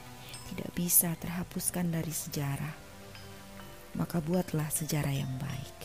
tidak 0.51 0.69
bisa 0.77 1.13
terhapuskan 1.17 1.89
dari 1.89 2.13
sejarah. 2.13 2.75
Maka 3.95 4.19
buatlah 4.19 4.67
sejarah 4.69 5.15
yang 5.15 5.31
baik. 5.39 5.79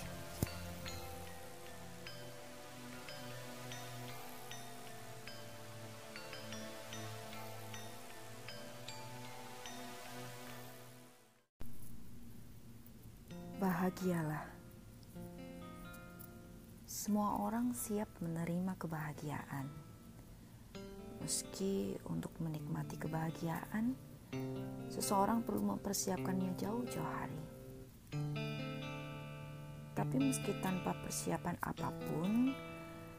Bahagialah. 13.60 14.48
Semua 16.88 17.40
orang 17.40 17.72
siap 17.76 18.08
menerima 18.20 18.76
kebahagiaan. 18.76 19.66
Meski 21.20 21.94
untuk 22.08 22.32
menikmati 22.40 22.96
kebahagiaan, 22.96 24.09
seseorang 24.90 25.40
perlu 25.46 25.74
mempersiapkannya 25.76 26.52
jauh-jauh 26.58 27.10
hari. 27.14 27.40
Tapi 29.94 30.16
meski 30.16 30.56
tanpa 30.64 30.96
persiapan 31.04 31.60
apa 31.60 31.92
pun, 32.08 32.56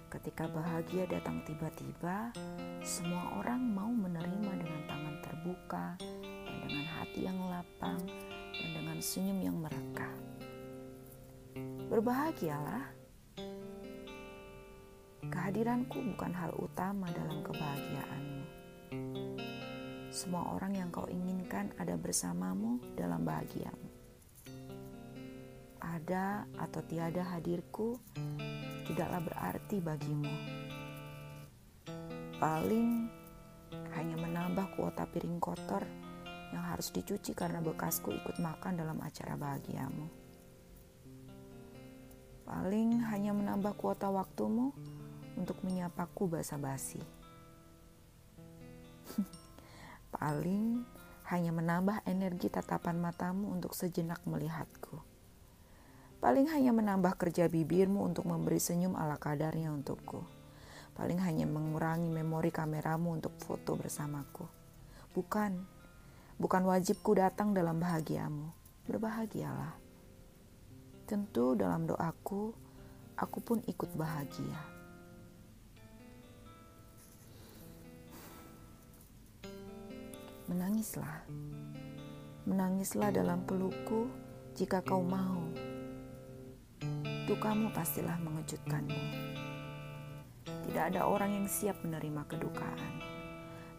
ketika 0.09 0.49
bahagia 0.49 1.05
datang 1.05 1.39
tiba-tiba, 1.45 2.33
semua 2.81 3.37
orang 3.37 3.61
mau 3.61 3.91
menerima 3.93 4.51
dengan 4.57 4.81
tangan 4.89 5.15
terbuka 5.21 5.85
dan 6.43 6.55
dengan 6.65 6.85
hati 6.97 7.21
yang 7.23 7.39
lapang 7.47 8.01
dan 8.51 8.69
dengan 8.73 8.97
senyum 8.97 9.39
yang 9.39 9.57
merekah. 9.61 10.13
Berbahagialah. 11.91 12.85
Kehadiranku 15.31 16.01
bukan 16.11 16.33
hal 16.33 16.51
utama 16.57 17.05
dalam 17.13 17.45
kebahagiaanmu. 17.45 18.20
Semua 20.11 20.43
orang 20.59 20.75
yang 20.75 20.91
kau 20.91 21.07
inginkan 21.07 21.71
ada 21.79 21.95
bersamamu 21.95 22.83
dalam 22.99 23.23
bahagiamu. 23.23 23.87
Ada 25.79 26.43
atau 26.59 26.83
tiada 26.83 27.23
hadirku 27.31 27.95
tidaklah 28.83 29.23
berarti 29.23 29.79
bagimu. 29.79 30.35
Paling 32.43 33.07
hanya 33.95 34.19
menambah 34.19 34.75
kuota 34.75 35.07
piring 35.07 35.39
kotor 35.39 35.87
yang 36.51 36.67
harus 36.67 36.91
dicuci 36.91 37.31
karena 37.31 37.63
bekasku 37.63 38.11
ikut 38.11 38.35
makan 38.43 38.83
dalam 38.83 38.99
acara 38.99 39.39
bahagiamu. 39.39 40.11
Paling 42.43 42.99
hanya 43.07 43.31
menambah 43.31 43.79
kuota 43.79 44.11
waktumu 44.11 44.75
untuk 45.39 45.55
menyapaku 45.63 46.27
basa-basi. 46.27 46.99
Paling 50.11 50.83
hanya 51.31 51.51
menambah 51.55 52.03
energi 52.03 52.51
tatapan 52.51 52.99
matamu 52.99 53.51
untuk 53.51 53.71
sejenak 53.71 54.19
melihatku. 54.27 54.99
Paling 56.21 56.51
hanya 56.53 56.75
menambah 56.75 57.17
kerja 57.17 57.49
bibirmu 57.49 58.05
untuk 58.05 58.29
memberi 58.29 58.61
senyum 58.61 58.93
ala 58.93 59.17
kadarnya 59.17 59.73
untukku. 59.73 60.21
Paling 60.93 61.17
hanya 61.23 61.49
mengurangi 61.49 62.11
memori 62.11 62.53
kameramu 62.53 63.17
untuk 63.17 63.33
foto 63.41 63.73
bersamaku. 63.73 64.45
Bukan, 65.17 65.81
Bukan 66.41 66.65
wajibku 66.65 67.13
datang 67.13 67.53
dalam 67.53 67.77
bahagiamu. 67.77 68.49
Berbahagialah. 68.89 69.77
Tentu 71.05 71.53
dalam 71.53 71.85
doaku, 71.85 72.49
aku 73.13 73.39
pun 73.45 73.61
ikut 73.69 73.93
bahagia. 73.93 74.70
Menangislah. 80.51 81.23
Menangislah 82.43 83.15
dalam 83.15 83.47
pelukku 83.47 84.11
jika 84.59 84.83
kau 84.83 84.99
mau. 84.99 85.39
Dukamu 87.31 87.71
pastilah 87.71 88.19
mengejutkanmu. 88.19 89.03
Tidak 90.43 90.83
ada 90.91 91.07
orang 91.07 91.39
yang 91.39 91.47
siap 91.47 91.79
menerima 91.87 92.27
kedukaan 92.27 93.11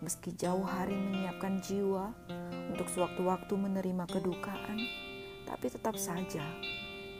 meski 0.02 0.34
jauh 0.34 0.66
hari 0.66 0.98
menyiapkan 0.98 1.62
jiwa 1.62 2.10
untuk 2.74 2.90
sewaktu-waktu 2.90 3.54
menerima 3.54 4.04
kedukaan, 4.10 4.82
tapi 5.46 5.70
tetap 5.70 5.94
saja 5.94 6.42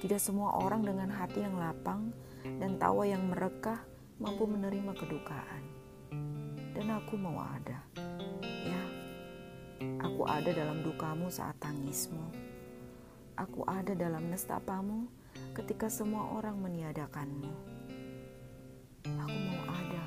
tidak 0.03 0.19
semua 0.19 0.59
orang 0.59 0.83
dengan 0.83 1.15
hati 1.15 1.47
yang 1.47 1.55
lapang 1.63 2.11
dan 2.43 2.75
tawa 2.83 3.07
yang 3.07 3.23
merekah 3.31 3.79
mampu 4.19 4.51
menerima 4.51 4.99
kedukaan. 4.99 5.63
Dan 6.75 6.91
aku 6.91 7.15
mau 7.15 7.39
ada. 7.39 7.92
Aku 10.13 10.29
ada 10.29 10.53
dalam 10.53 10.85
dukamu 10.85 11.33
saat 11.33 11.57
tangismu. 11.57 12.21
Aku 13.33 13.65
ada 13.65 13.97
dalam 13.97 14.29
nestapamu 14.29 15.09
ketika 15.57 15.89
semua 15.89 16.37
orang 16.37 16.61
meniadakanmu. 16.61 17.49
Aku 19.09 19.39
mau 19.49 19.63
ada, 19.73 20.05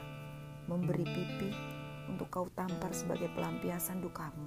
memberi 0.70 1.10
pipi 1.10 1.50
untuk 2.06 2.30
kau 2.30 2.46
tampar 2.54 2.94
sebagai 2.94 3.34
pelampiasan 3.34 3.98
dukamu. 4.06 4.46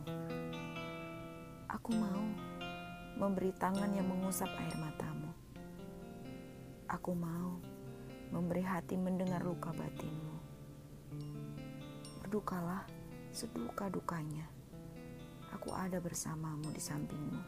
Aku 1.66 1.90
mau 1.90 2.22
memberi 3.18 3.50
tangan 3.58 3.90
yang 3.98 4.06
mengusap 4.06 4.54
air 4.62 4.78
matamu. 4.78 5.34
Aku 6.86 7.18
mau 7.18 7.58
memberi 8.30 8.62
hati 8.62 8.94
mendengar 8.94 9.42
luka 9.42 9.74
batinmu. 9.74 10.38
Berdukalah 12.22 12.86
seduka 13.34 13.90
dukanya. 13.90 14.57
Aku 15.56 15.72
ada 15.72 15.96
bersamamu 16.02 16.68
di 16.72 16.82
sampingmu. 16.82 17.40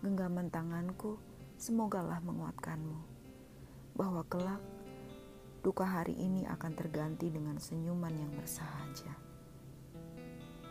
Genggaman 0.00 0.52
tanganku 0.52 1.16
semogalah 1.60 2.20
menguatkanmu 2.24 2.98
bahwa 3.96 4.24
kelak 4.28 4.60
duka 5.60 5.84
hari 5.84 6.16
ini 6.16 6.48
akan 6.48 6.72
terganti 6.72 7.28
dengan 7.28 7.60
senyuman 7.60 8.12
yang 8.16 8.32
bersahaja. 8.32 9.12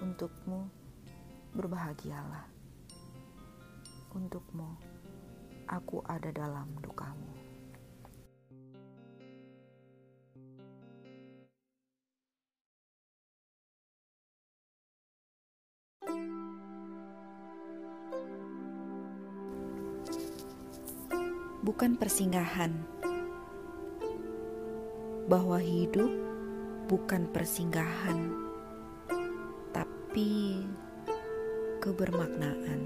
Untukmu, 0.02 0.66
berbahagialah. 1.54 2.50
Untukmu, 4.18 4.74
aku 5.70 6.02
ada 6.10 6.34
dalam 6.34 6.74
dukamu. 6.82 7.49
Bukan 21.80 21.96
persinggahan, 21.96 22.76
bahwa 25.32 25.64
hidup 25.64 26.12
bukan 26.92 27.24
persinggahan, 27.32 28.36
tapi 29.72 30.60
kebermaknaan, 31.80 32.84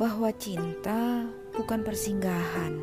bahwa 0.00 0.32
cinta 0.40 1.28
bukan 1.52 1.84
persinggahan, 1.84 2.80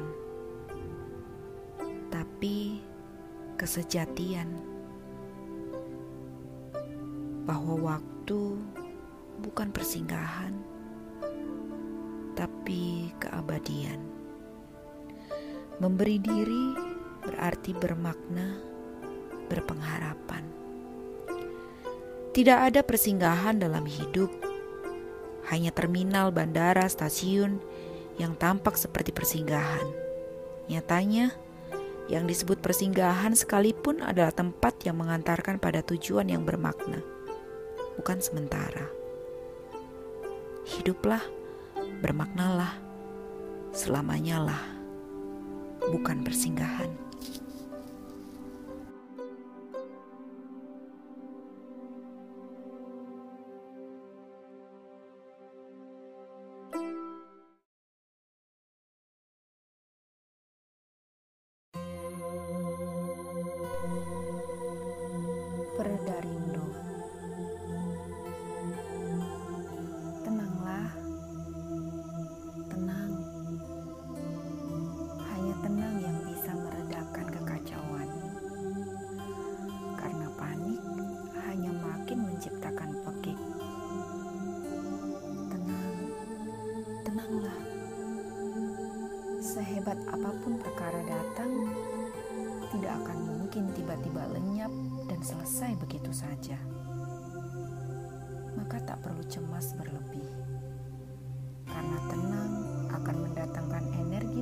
tapi 2.13 2.85
kesejatian, 3.57 4.61
bahwa 7.49 7.97
waktu 7.97 8.61
bukan 9.41 9.73
persinggahan, 9.73 10.53
tapi 12.69 13.09
keabadian. 13.17 13.97
Memberi 15.81 16.21
diri 16.21 16.77
berarti 17.25 17.73
bermakna, 17.73 18.61
berpengharapan. 19.49 20.45
Tidak 22.29 22.59
ada 22.69 22.85
persinggahan 22.85 23.57
dalam 23.57 23.89
hidup, 23.89 24.29
hanya 25.49 25.73
terminal, 25.73 26.29
bandara, 26.29 26.85
stasiun 26.85 27.57
yang 28.21 28.37
tampak 28.37 28.77
seperti 28.77 29.17
persinggahan. 29.17 29.89
Nyatanya, 30.69 31.33
yang 32.05 32.29
disebut 32.29 32.61
persinggahan 32.61 33.33
sekalipun 33.33 34.05
adalah 34.05 34.29
tempat 34.29 34.77
yang 34.85 35.01
mengantarkan 35.01 35.57
pada 35.57 35.81
tujuan 35.81 36.29
yang 36.29 36.45
bermakna, 36.45 37.01
bukan 37.97 38.21
sementara. 38.21 38.85
Hiduplah, 40.69 41.38
bermaknalah, 41.99 42.73
selamanya 43.75 44.51
lah, 44.51 44.63
bukan 45.91 46.23
persinggahan. 46.23 47.08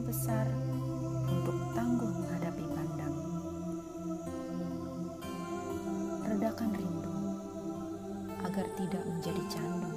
Besar 0.07 0.47
untuk 1.27 1.59
tangguh 1.75 2.07
menghadapi 2.07 2.63
pandang. 2.71 3.15
Redakan 6.23 6.71
rindu 6.79 7.15
agar 8.47 8.65
tidak 8.79 9.03
menjadi 9.03 9.43
candu. 9.51 9.91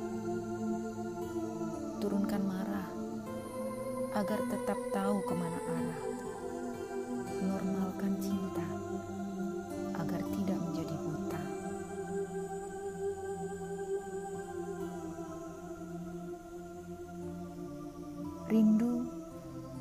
Turunkan 2.02 2.42
marah 2.42 2.90
agar 4.18 4.42
tetap 4.50 4.78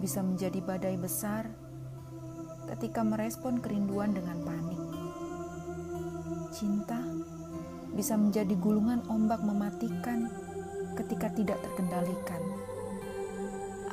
bisa 0.09 0.25
menjadi 0.25 0.57
badai 0.65 0.97
besar 0.97 1.45
ketika 2.73 3.05
merespon 3.05 3.61
kerinduan 3.61 4.09
dengan 4.09 4.41
panik. 4.41 4.81
Cinta 6.49 6.97
bisa 7.93 8.17
menjadi 8.17 8.57
gulungan 8.57 9.05
ombak 9.05 9.37
mematikan 9.45 10.25
ketika 10.97 11.29
tidak 11.37 11.61
terkendalikan. 11.61 12.41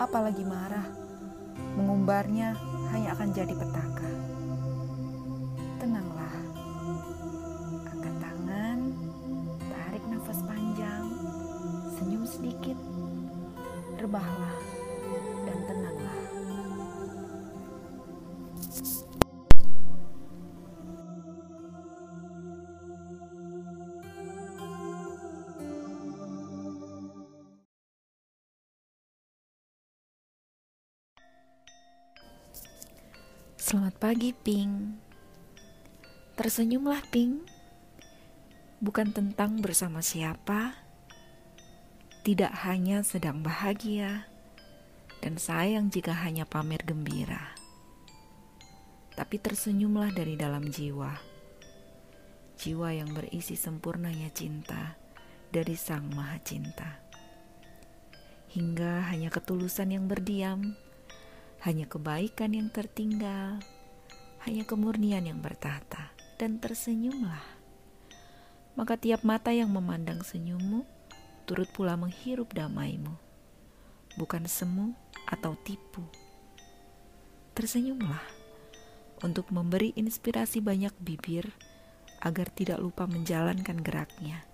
Apalagi 0.01 0.41
marah, 0.41 0.89
mengumbarnya 1.77 2.57
hanya 2.97 3.13
akan 3.13 3.37
jadi 3.37 3.53
petaka. 3.53 3.96
Selamat 33.67 33.99
pagi, 33.99 34.31
Pink. 34.31 34.95
Tersenyumlah, 36.39 37.03
Pink. 37.11 37.43
Bukan 38.79 39.11
tentang 39.11 39.59
bersama 39.59 40.07
siapa, 40.07 40.87
tidak 42.23 42.55
hanya 42.63 43.03
sedang 43.03 43.43
bahagia, 43.43 44.31
dan 45.19 45.35
sayang 45.35 45.91
jika 45.91 46.15
hanya 46.15 46.47
pamer 46.47 46.79
gembira. 46.87 47.59
Tapi 49.19 49.35
tersenyumlah 49.43 50.15
dari 50.15 50.39
dalam 50.39 50.71
jiwa. 50.71 51.19
Jiwa 52.63 52.95
yang 52.95 53.11
berisi 53.19 53.59
sempurnanya 53.59 54.31
cinta 54.31 54.95
dari 55.51 55.75
Sang 55.75 56.07
Maha 56.15 56.39
Cinta. 56.39 57.03
Hingga 58.47 59.11
hanya 59.11 59.27
ketulusan 59.35 59.91
yang 59.91 60.07
berdiam 60.07 60.86
hanya 61.65 61.89
kebaikan 61.89 62.53
yang 62.53 62.69
tertinggal, 62.69 63.63
hanya 64.45 64.63
kemurnian 64.69 65.25
yang 65.25 65.41
bertahta, 65.41 66.13
dan 66.37 66.61
tersenyumlah. 66.61 67.43
Maka 68.77 69.01
tiap 69.01 69.25
mata 69.25 69.51
yang 69.57 69.73
memandang 69.73 70.21
senyummu, 70.21 70.85
turut 71.49 71.71
pula 71.73 71.97
menghirup 71.97 72.53
damaimu, 72.53 73.17
bukan 74.21 74.45
semu 74.45 74.93
atau 75.25 75.57
tipu. 75.65 76.05
Tersenyumlah 77.57 78.21
untuk 79.25 79.49
memberi 79.49 79.97
inspirasi 79.97 80.61
banyak 80.61 80.93
bibir 81.01 81.49
agar 82.21 82.53
tidak 82.53 82.85
lupa 82.85 83.09
menjalankan 83.09 83.81
geraknya, 83.81 84.45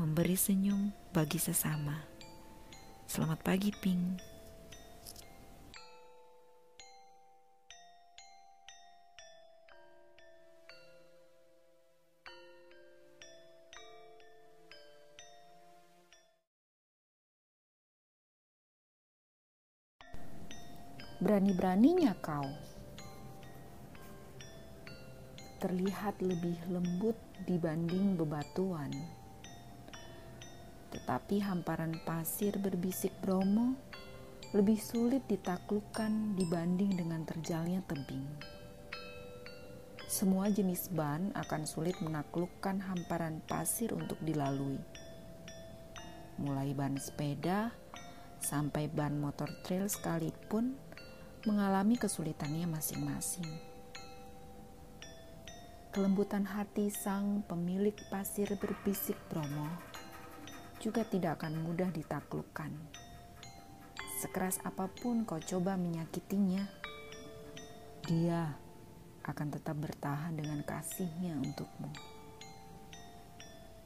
memberi 0.00 0.36
senyum 0.36 0.96
bagi 1.12 1.36
sesama. 1.36 2.00
Selamat 3.04 3.44
pagi, 3.44 3.68
Pink. 3.70 4.35
Berani-beraninya 21.16 22.12
kau 22.20 22.44
terlihat 25.64 26.20
lebih 26.20 26.60
lembut 26.68 27.16
dibanding 27.48 28.20
bebatuan. 28.20 28.92
Tetapi 30.92 31.40
hamparan 31.40 31.96
pasir 32.04 32.60
berbisik 32.60 33.16
Bromo 33.24 33.80
lebih 34.52 34.76
sulit 34.76 35.24
ditaklukkan 35.24 36.36
dibanding 36.36 37.00
dengan 37.00 37.24
terjalnya 37.24 37.80
tebing. 37.88 38.28
Semua 40.04 40.52
jenis 40.52 40.92
ban 40.92 41.32
akan 41.32 41.64
sulit 41.64 41.96
menaklukkan 42.04 42.76
hamparan 42.84 43.40
pasir 43.48 43.96
untuk 43.96 44.20
dilalui. 44.20 44.84
Mulai 46.44 46.76
ban 46.76 47.00
sepeda 47.00 47.72
sampai 48.36 48.92
ban 48.92 49.16
motor 49.16 49.48
trail 49.64 49.88
sekalipun 49.88 50.85
mengalami 51.46 51.94
kesulitannya 51.94 52.66
masing-masing. 52.66 53.46
Kelembutan 55.94 56.44
hati 56.44 56.90
sang 56.90 57.46
pemilik 57.46 57.94
pasir 58.10 58.50
berbisik 58.58 59.16
Bromo 59.30 59.70
juga 60.82 61.06
tidak 61.08 61.40
akan 61.40 61.64
mudah 61.64 61.88
ditaklukkan. 61.88 62.68
Sekeras 64.20 64.60
apa 64.66 64.90
pun 64.90 65.24
kau 65.24 65.40
coba 65.40 65.78
menyakitinya, 65.78 66.66
dia 68.04 68.54
akan 69.24 69.48
tetap 69.50 69.76
bertahan 69.78 70.36
dengan 70.36 70.60
kasihnya 70.62 71.38
untukmu. 71.40 71.90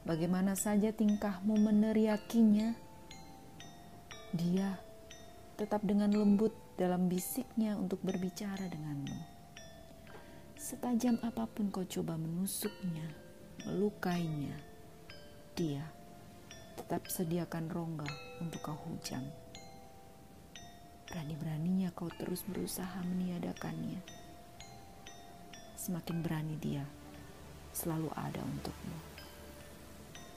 Bagaimana 0.01 0.57
saja 0.57 0.89
tingkahmu 0.89 1.61
meneriakinya, 1.61 2.73
dia 4.33 4.81
tetap 5.57 5.85
dengan 5.85 6.09
lembut 6.09 6.53
dalam 6.81 7.05
bisiknya 7.05 7.77
untuk 7.77 8.01
berbicara 8.01 8.65
denganmu. 8.65 9.13
Setajam 10.57 11.21
apa 11.21 11.45
pun 11.45 11.69
kau 11.69 11.85
coba 11.85 12.17
menusuknya, 12.17 13.05
melukainya, 13.69 14.57
dia 15.53 15.85
tetap 16.73 17.05
sediakan 17.05 17.69
rongga 17.69 18.09
untuk 18.41 18.65
kau 18.65 18.77
hujam. 18.89 19.21
Berani-beraninya 21.05 21.93
kau 21.93 22.09
terus 22.17 22.41
berusaha 22.49 22.97
meniadakannya. 23.05 24.01
Semakin 25.77 26.25
berani 26.25 26.57
dia 26.57 26.85
selalu 27.77 28.09
ada 28.17 28.41
untukmu 28.41 29.11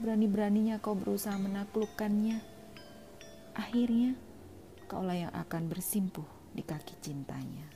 berani-beraninya 0.02 0.83
kau 0.83 0.98
berusaha 0.98 1.38
menaklukkannya. 1.38 2.42
Akhirnya, 3.54 4.18
kaulah 4.94 5.18
yang 5.26 5.35
akan 5.35 5.66
bersimpuh 5.66 6.22
di 6.54 6.62
kaki 6.62 6.94
cintanya. 7.02 7.66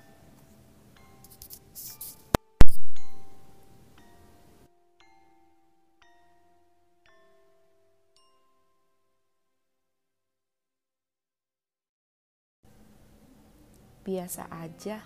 Biasa 14.07 14.47
aja 14.55 15.03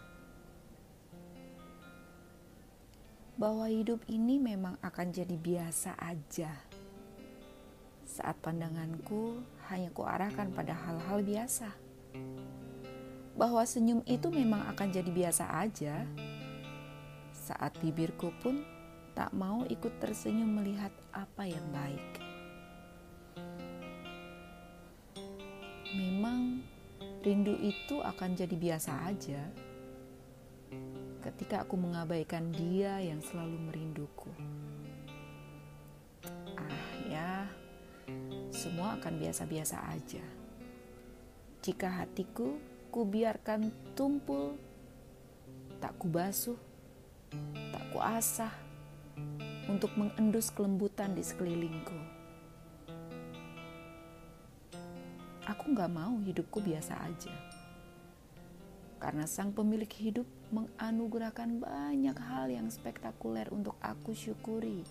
bahwa 3.40 3.64
hidup 3.72 4.04
ini 4.12 4.36
memang 4.36 4.76
akan 4.84 5.16
jadi 5.16 5.40
biasa 5.40 5.96
aja 5.96 6.52
saat 8.04 8.36
pandanganku 8.44 9.40
hanya 9.72 9.88
kuarahkan 9.96 10.52
pada 10.52 10.76
hal-hal 10.76 11.24
biasa. 11.24 11.91
Bahwa 13.36 13.64
senyum 13.64 14.04
itu 14.04 14.28
memang 14.28 14.64
akan 14.72 14.88
jadi 14.92 15.10
biasa 15.10 15.44
aja. 15.50 16.04
Saat 17.32 17.76
bibirku 17.82 18.30
pun 18.40 18.62
tak 19.12 19.34
mau 19.36 19.64
ikut 19.68 19.92
tersenyum 20.00 20.62
melihat 20.62 20.92
apa 21.12 21.44
yang 21.48 21.66
baik. 21.72 22.08
Memang 25.92 26.64
rindu 27.20 27.52
itu 27.60 28.00
akan 28.00 28.32
jadi 28.32 28.56
biasa 28.56 28.92
aja 29.04 29.42
ketika 31.22 31.62
aku 31.62 31.78
mengabaikan 31.78 32.50
dia 32.50 32.98
yang 32.98 33.22
selalu 33.22 33.54
merinduku. 33.70 34.32
semua 38.62 38.94
akan 38.94 39.18
biasa-biasa 39.18 39.76
aja. 39.90 40.41
Jika 41.62 41.86
hatiku 41.86 42.58
kubiarkan 42.90 43.70
tumpul, 43.94 44.58
tak 45.78 45.94
kubasuh, 45.94 46.58
tak 47.70 47.84
kuasah 47.94 48.50
untuk 49.70 49.94
mengendus 49.94 50.50
kelembutan 50.50 51.14
di 51.14 51.22
sekelilingku. 51.22 51.94
Aku 55.46 55.70
gak 55.70 55.90
mau 55.94 56.18
hidupku 56.18 56.58
biasa 56.58 56.98
aja. 56.98 57.34
Karena 58.98 59.30
sang 59.30 59.54
pemilik 59.54 59.90
hidup 60.02 60.26
menganugerahkan 60.50 61.62
banyak 61.62 62.18
hal 62.18 62.50
yang 62.50 62.66
spektakuler 62.74 63.46
untuk 63.54 63.78
aku 63.78 64.14
syukuri 64.18 64.82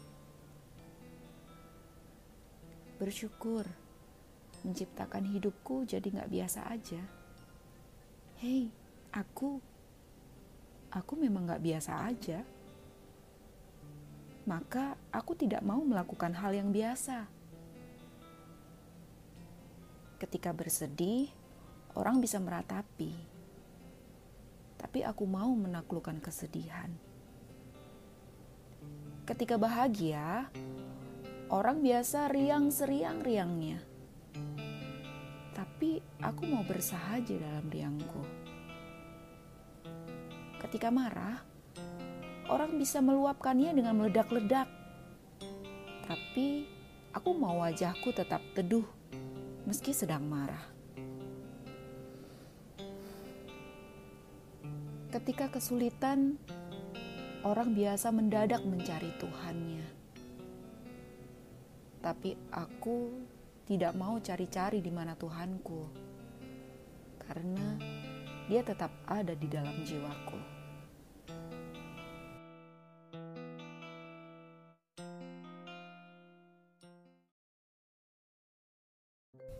bersyukur 3.01 3.65
menciptakan 4.63 5.25
hidupku 5.27 5.83
jadi 5.85 6.03
gak 6.03 6.31
biasa 6.31 6.59
aja. 6.69 7.01
Hei, 8.41 8.73
aku, 9.13 9.61
aku 10.89 11.13
memang 11.17 11.49
gak 11.49 11.63
biasa 11.63 12.07
aja. 12.07 12.41
Maka 14.49 14.97
aku 15.13 15.37
tidak 15.37 15.61
mau 15.61 15.81
melakukan 15.85 16.33
hal 16.33 16.57
yang 16.57 16.73
biasa. 16.73 17.29
Ketika 20.17 20.53
bersedih, 20.53 21.29
orang 21.93 22.17
bisa 22.21 22.41
meratapi. 22.41 23.13
Tapi 24.81 24.99
aku 25.05 25.29
mau 25.29 25.53
menaklukkan 25.53 26.17
kesedihan. 26.17 26.89
Ketika 29.29 29.61
bahagia, 29.61 30.49
Orang 31.51 31.83
biasa 31.83 32.31
riang 32.31 32.71
seriang-riangnya. 32.71 33.90
Tapi 35.81 35.97
aku 36.21 36.45
mau 36.45 36.61
bersahaja 36.61 37.41
dalam 37.41 37.65
riangku. 37.73 38.21
Ketika 40.61 40.93
marah, 40.93 41.41
orang 42.53 42.77
bisa 42.77 43.01
meluapkannya 43.01 43.73
dengan 43.73 43.97
meledak-ledak. 43.97 44.69
Tapi 46.05 46.69
aku 47.17 47.33
mau 47.33 47.65
wajahku 47.65 48.13
tetap 48.13 48.45
teduh 48.53 48.85
meski 49.65 49.89
sedang 49.89 50.21
marah. 50.21 50.61
Ketika 55.09 55.49
kesulitan, 55.49 56.37
orang 57.41 57.73
biasa 57.73 58.13
mendadak 58.13 58.61
mencari 58.69 59.09
Tuhannya 59.17 60.01
tapi 62.01 62.33
aku 62.49 63.13
tidak 63.71 63.95
mau 63.95 64.19
cari-cari 64.19 64.83
di 64.83 64.91
mana 64.91 65.15
Tuhanku, 65.15 65.87
karena 67.23 67.79
Dia 68.51 68.59
tetap 68.67 68.91
ada 69.07 69.31
di 69.31 69.47
dalam 69.47 69.71
jiwaku. 69.87 70.35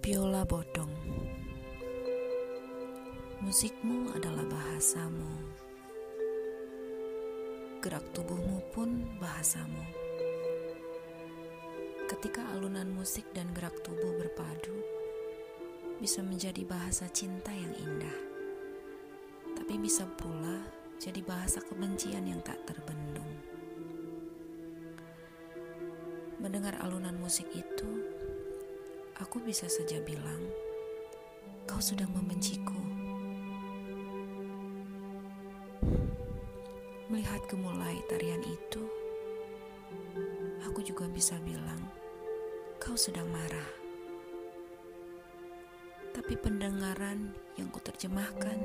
Biola 0.04 0.44
Bodong. 0.44 0.92
Musikmu 3.40 4.12
adalah 4.12 4.44
bahasamu. 4.44 5.56
Gerak 7.80 8.04
tubuhmu 8.12 8.60
pun 8.76 9.08
bahasamu 9.24 10.01
Ketika 12.22 12.46
alunan 12.54 12.86
musik 12.94 13.34
dan 13.34 13.50
gerak 13.50 13.82
tubuh 13.82 14.14
berpadu, 14.14 14.78
bisa 15.98 16.22
menjadi 16.22 16.62
bahasa 16.70 17.10
cinta 17.10 17.50
yang 17.50 17.74
indah, 17.74 18.18
tapi 19.58 19.82
bisa 19.82 20.06
pula 20.22 20.62
jadi 21.02 21.18
bahasa 21.26 21.66
kebencian 21.66 22.30
yang 22.30 22.38
tak 22.46 22.62
terbendung. 22.70 23.26
Mendengar 26.38 26.78
alunan 26.86 27.18
musik 27.18 27.50
itu, 27.58 27.90
aku 29.18 29.42
bisa 29.42 29.66
saja 29.66 29.98
bilang, 30.06 30.46
"Kau 31.66 31.82
sedang 31.82 32.14
membenciku." 32.14 32.78
Melihat 37.10 37.42
gemulai 37.50 37.98
tarian 38.06 38.46
itu, 38.46 38.86
aku 40.70 40.86
juga 40.86 41.10
bisa 41.10 41.34
bilang, 41.42 41.82
kau 42.82 42.98
sedang 42.98 43.30
marah. 43.30 43.70
Tapi 46.18 46.34
pendengaran 46.34 47.30
yang 47.54 47.70
kuterjemahkan 47.70 48.58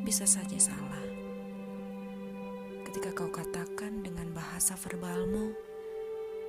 bisa 0.00 0.24
saja 0.24 0.56
salah. 0.56 1.04
Ketika 2.88 3.12
kau 3.12 3.28
katakan 3.28 4.00
dengan 4.00 4.32
bahasa 4.32 4.72
verbalmu, 4.80 5.52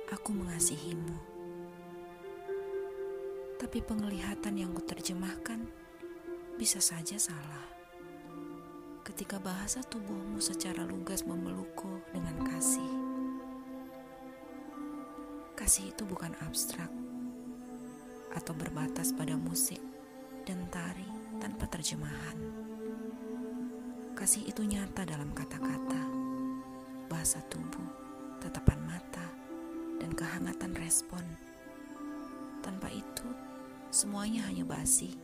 aku 0.08 0.32
mengasihimu. 0.32 1.20
Tapi 3.60 3.78
penglihatan 3.84 4.56
yang 4.56 4.72
kuterjemahkan 4.72 5.68
bisa 6.56 6.80
saja 6.80 7.20
salah. 7.20 7.68
Ketika 9.04 9.36
bahasa 9.36 9.84
tubuhmu 9.84 10.40
secara 10.40 10.80
lugas 10.88 11.28
memelukku 11.28 12.00
dengan 12.16 12.40
kasih 12.40 13.05
kasih 15.66 15.90
itu 15.90 16.06
bukan 16.06 16.30
abstrak 16.46 16.86
atau 18.38 18.54
berbatas 18.54 19.10
pada 19.10 19.34
musik 19.34 19.82
dan 20.46 20.62
tarik 20.70 21.10
tanpa 21.42 21.66
terjemahan. 21.66 22.38
Kasih 24.14 24.46
itu 24.46 24.62
nyata 24.62 25.02
dalam 25.02 25.34
kata-kata, 25.34 26.06
bahasa 27.10 27.42
tubuh, 27.50 27.82
tatapan 28.38 28.78
mata, 28.86 29.26
dan 29.98 30.14
kehangatan 30.14 30.70
respon. 30.78 31.26
Tanpa 32.62 32.86
itu, 32.94 33.26
semuanya 33.90 34.46
hanya 34.46 34.62
basi. 34.62 35.18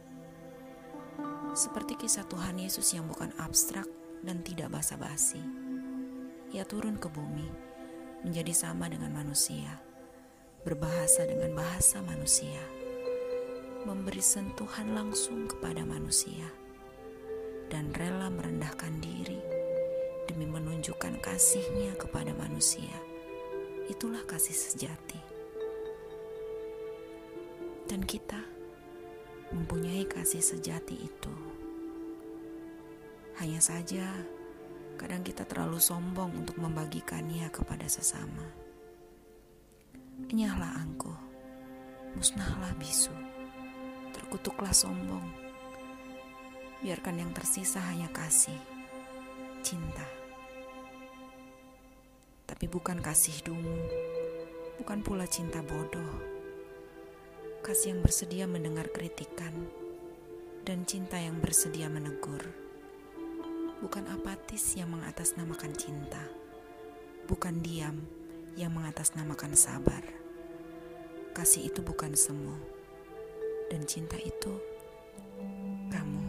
Seperti 1.54 1.94
kisah 1.94 2.26
Tuhan 2.26 2.58
Yesus 2.58 2.90
yang 2.90 3.06
bukan 3.06 3.30
abstrak 3.38 3.86
dan 4.26 4.42
tidak 4.42 4.74
basa-basi. 4.74 5.38
Ia 6.50 6.66
turun 6.66 6.98
ke 6.98 7.06
bumi, 7.06 7.46
menjadi 8.26 8.50
sama 8.50 8.90
dengan 8.90 9.14
manusia, 9.14 9.81
berbahasa 10.62 11.26
dengan 11.26 11.58
bahasa 11.58 11.98
manusia 12.06 12.62
memberi 13.82 14.22
sentuhan 14.22 14.94
langsung 14.94 15.50
kepada 15.50 15.82
manusia 15.82 16.46
dan 17.66 17.90
rela 17.98 18.30
merendahkan 18.30 18.94
diri 19.02 19.42
demi 20.30 20.46
menunjukkan 20.46 21.18
kasihnya 21.18 21.98
kepada 21.98 22.30
manusia. 22.38 22.94
Itulah 23.90 24.22
kasih 24.22 24.54
sejati. 24.54 25.18
Dan 27.90 28.06
kita 28.06 28.38
mempunyai 29.50 30.06
kasih 30.06 30.40
sejati 30.40 30.94
itu. 30.94 31.34
Hanya 33.42 33.58
saja, 33.58 34.06
kadang 34.94 35.26
kita 35.26 35.42
terlalu 35.42 35.82
sombong 35.82 36.30
untuk 36.38 36.62
membagikannya 36.62 37.50
kepada 37.50 37.90
sesama. 37.90 38.61
Enyahlah 40.30 40.78
angkuh, 40.78 41.18
musnahlah 42.14 42.70
bisu 42.78 43.32
terkutuklah 44.32 44.72
sombong. 44.72 45.28
Biarkan 46.80 47.20
yang 47.20 47.32
tersisa 47.36 47.84
hanya 47.84 48.08
kasih, 48.12 48.56
cinta. 49.60 50.08
Tapi 52.48 52.64
bukan 52.68 53.00
kasih 53.00 53.44
dungu, 53.44 53.76
bukan 54.80 55.04
pula 55.04 55.24
cinta 55.28 55.60
bodoh. 55.60 56.16
Kasih 57.60 57.92
yang 57.92 58.00
bersedia 58.00 58.44
mendengar 58.48 58.88
kritikan, 58.88 59.52
dan 60.64 60.88
cinta 60.88 61.20
yang 61.20 61.36
bersedia 61.36 61.92
menegur. 61.92 62.40
Bukan 63.84 64.08
apatis 64.10 64.80
yang 64.80 64.96
mengatasnamakan 64.96 65.76
cinta, 65.76 66.24
bukan 67.28 67.60
diam 67.60 68.00
yang 68.56 68.72
mengatasnamakan 68.76 69.56
sabar. 69.56 70.04
Kasih 71.32 71.72
itu 71.72 71.80
bukan 71.80 72.12
semu 72.12 72.56
dan 73.72 73.88
cinta 73.88 74.20
itu 74.20 74.52
kamu. 75.88 76.21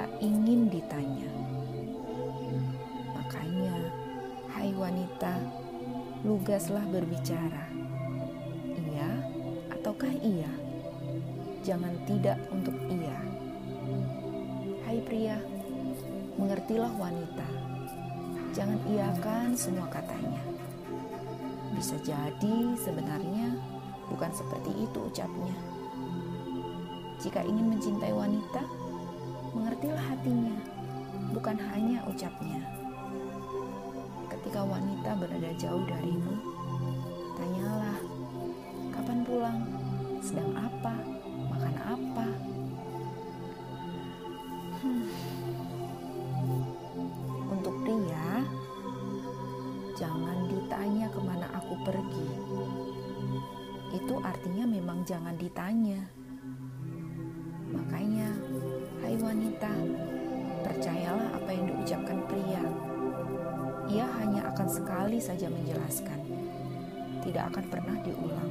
Ia 0.00 0.08
ingin 0.24 0.72
ditanya. 0.72 1.28
Makanya, 3.12 3.76
hai 4.48 4.72
wanita, 4.72 5.36
lugaslah 6.24 6.88
berbicara. 6.88 7.68
Iya 8.80 9.10
ataukah 9.76 10.08
iya? 10.24 10.48
Jangan 11.60 11.92
tidak 12.08 12.40
untuk 12.48 12.72
iya. 12.88 13.12
Hai 14.88 15.04
pria, 15.04 15.36
mengertilah 16.40 16.96
wanita. 16.96 17.48
Jangan 18.56 18.80
iakan 18.88 19.52
semua 19.52 19.84
katanya. 19.92 20.40
Bisa 21.76 22.00
jadi 22.00 22.56
sebenarnya 22.80 23.52
bukan 24.08 24.32
seperti 24.32 24.72
itu 24.80 24.98
ucapnya 25.12 25.80
jika 27.20 27.44
ingin 27.44 27.76
mencintai 27.76 28.16
wanita, 28.16 28.64
mengertilah 29.80 30.12
hatinya, 30.12 30.56
bukan 31.32 31.56
hanya 31.72 32.04
ucapnya. 32.04 32.60
Ketika 34.28 34.60
wanita 34.60 35.16
berada 35.16 35.56
jauh 35.56 35.80
darimu, 35.88 36.36
tanyalah, 37.32 37.96
kapan 38.92 39.24
pulang, 39.24 39.60
sedang 40.20 40.52
apa, 40.52 41.00
makan 41.48 41.76
apa. 41.80 42.28
Hmm. 44.84 45.08
Untuk 47.48 47.74
pria, 47.80 48.44
jangan 49.96 50.44
ditanya 50.44 51.08
ke 51.08 51.20
mana 51.24 51.48
aku 51.56 51.72
pergi. 51.88 52.28
Itu 53.96 54.20
artinya 54.20 54.68
memang 54.68 55.08
jangan 55.08 55.40
ditanya. 55.40 56.19
Saja 65.20 65.46
menjelaskan, 65.52 66.18
tidak 67.22 67.52
akan 67.54 67.64
pernah 67.68 67.96
diulang. 68.00 68.50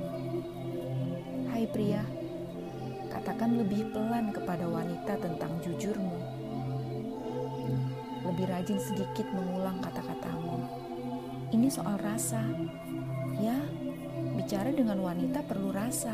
Hai 1.49 1.65
pria, 1.67 2.05
katakan 3.09 3.57
lebih 3.57 3.89
pelan 3.91 4.29
kepada 4.29 4.69
wanita 4.69 5.17
tentang 5.17 5.57
jujurmu. 5.65 6.17
Lebih 8.29 8.45
rajin 8.45 8.79
sedikit 8.79 9.25
mengulang 9.33 9.81
kata-katamu. 9.81 10.63
Ini 11.49 11.67
soal 11.67 11.97
rasa. 11.99 12.45
Ya, 13.41 13.55
bicara 14.37 14.69
dengan 14.69 15.01
wanita 15.01 15.41
perlu 15.47 15.73
rasa 15.73 16.13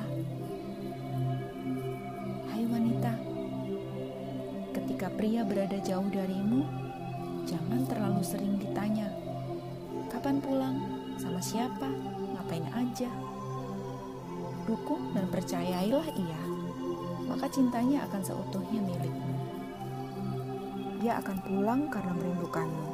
wanita. 2.75 3.13
Ketika 4.75 5.07
pria 5.15 5.47
berada 5.47 5.79
jauh 5.79 6.09
darimu, 6.11 6.65
jangan 7.47 7.87
terlalu 7.87 8.21
sering 8.25 8.59
ditanya, 8.59 9.07
"Kapan 10.25 10.41
pulang? 10.41 10.77
Sama 11.21 11.37
siapa? 11.37 11.85
Ngapain 12.33 12.65
aja?" 12.73 13.13
Dukung 14.65 15.13
dan 15.13 15.29
percayailah 15.29 16.01
ia, 16.17 16.41
maka 17.29 17.45
cintanya 17.45 18.09
akan 18.09 18.25
seutuhnya 18.25 18.81
milikmu. 18.81 19.33
Dia 20.97 21.21
akan 21.21 21.37
pulang 21.45 21.81
karena 21.93 22.17
merindukanmu, 22.17 22.89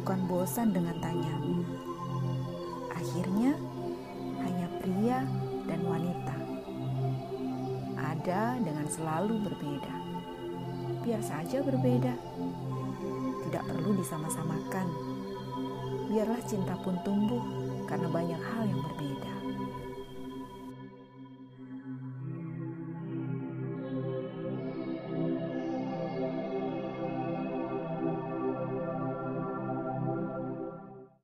bukan 0.00 0.18
bosan 0.24 0.72
dengan 0.72 0.96
tanyamu. 1.04 1.68
Akhirnya, 2.96 3.60
hanya 4.40 4.64
pria 4.80 5.20
dan 5.68 5.84
wanita 5.84 6.36
ada 8.00 8.56
dengan 8.64 8.88
selalu 8.88 9.52
berbeda. 9.52 9.96
Biar 11.04 11.20
saja 11.20 11.60
berbeda, 11.60 12.16
tidak 13.52 13.64
perlu 13.68 14.00
disama-samakan. 14.00 15.13
Biarlah 16.14 16.38
cinta 16.46 16.78
pun 16.78 16.94
tumbuh 17.02 17.42
karena 17.90 18.06
banyak 18.06 18.38
hal 18.38 18.70
yang 18.70 18.78
berbeda. 18.86 19.33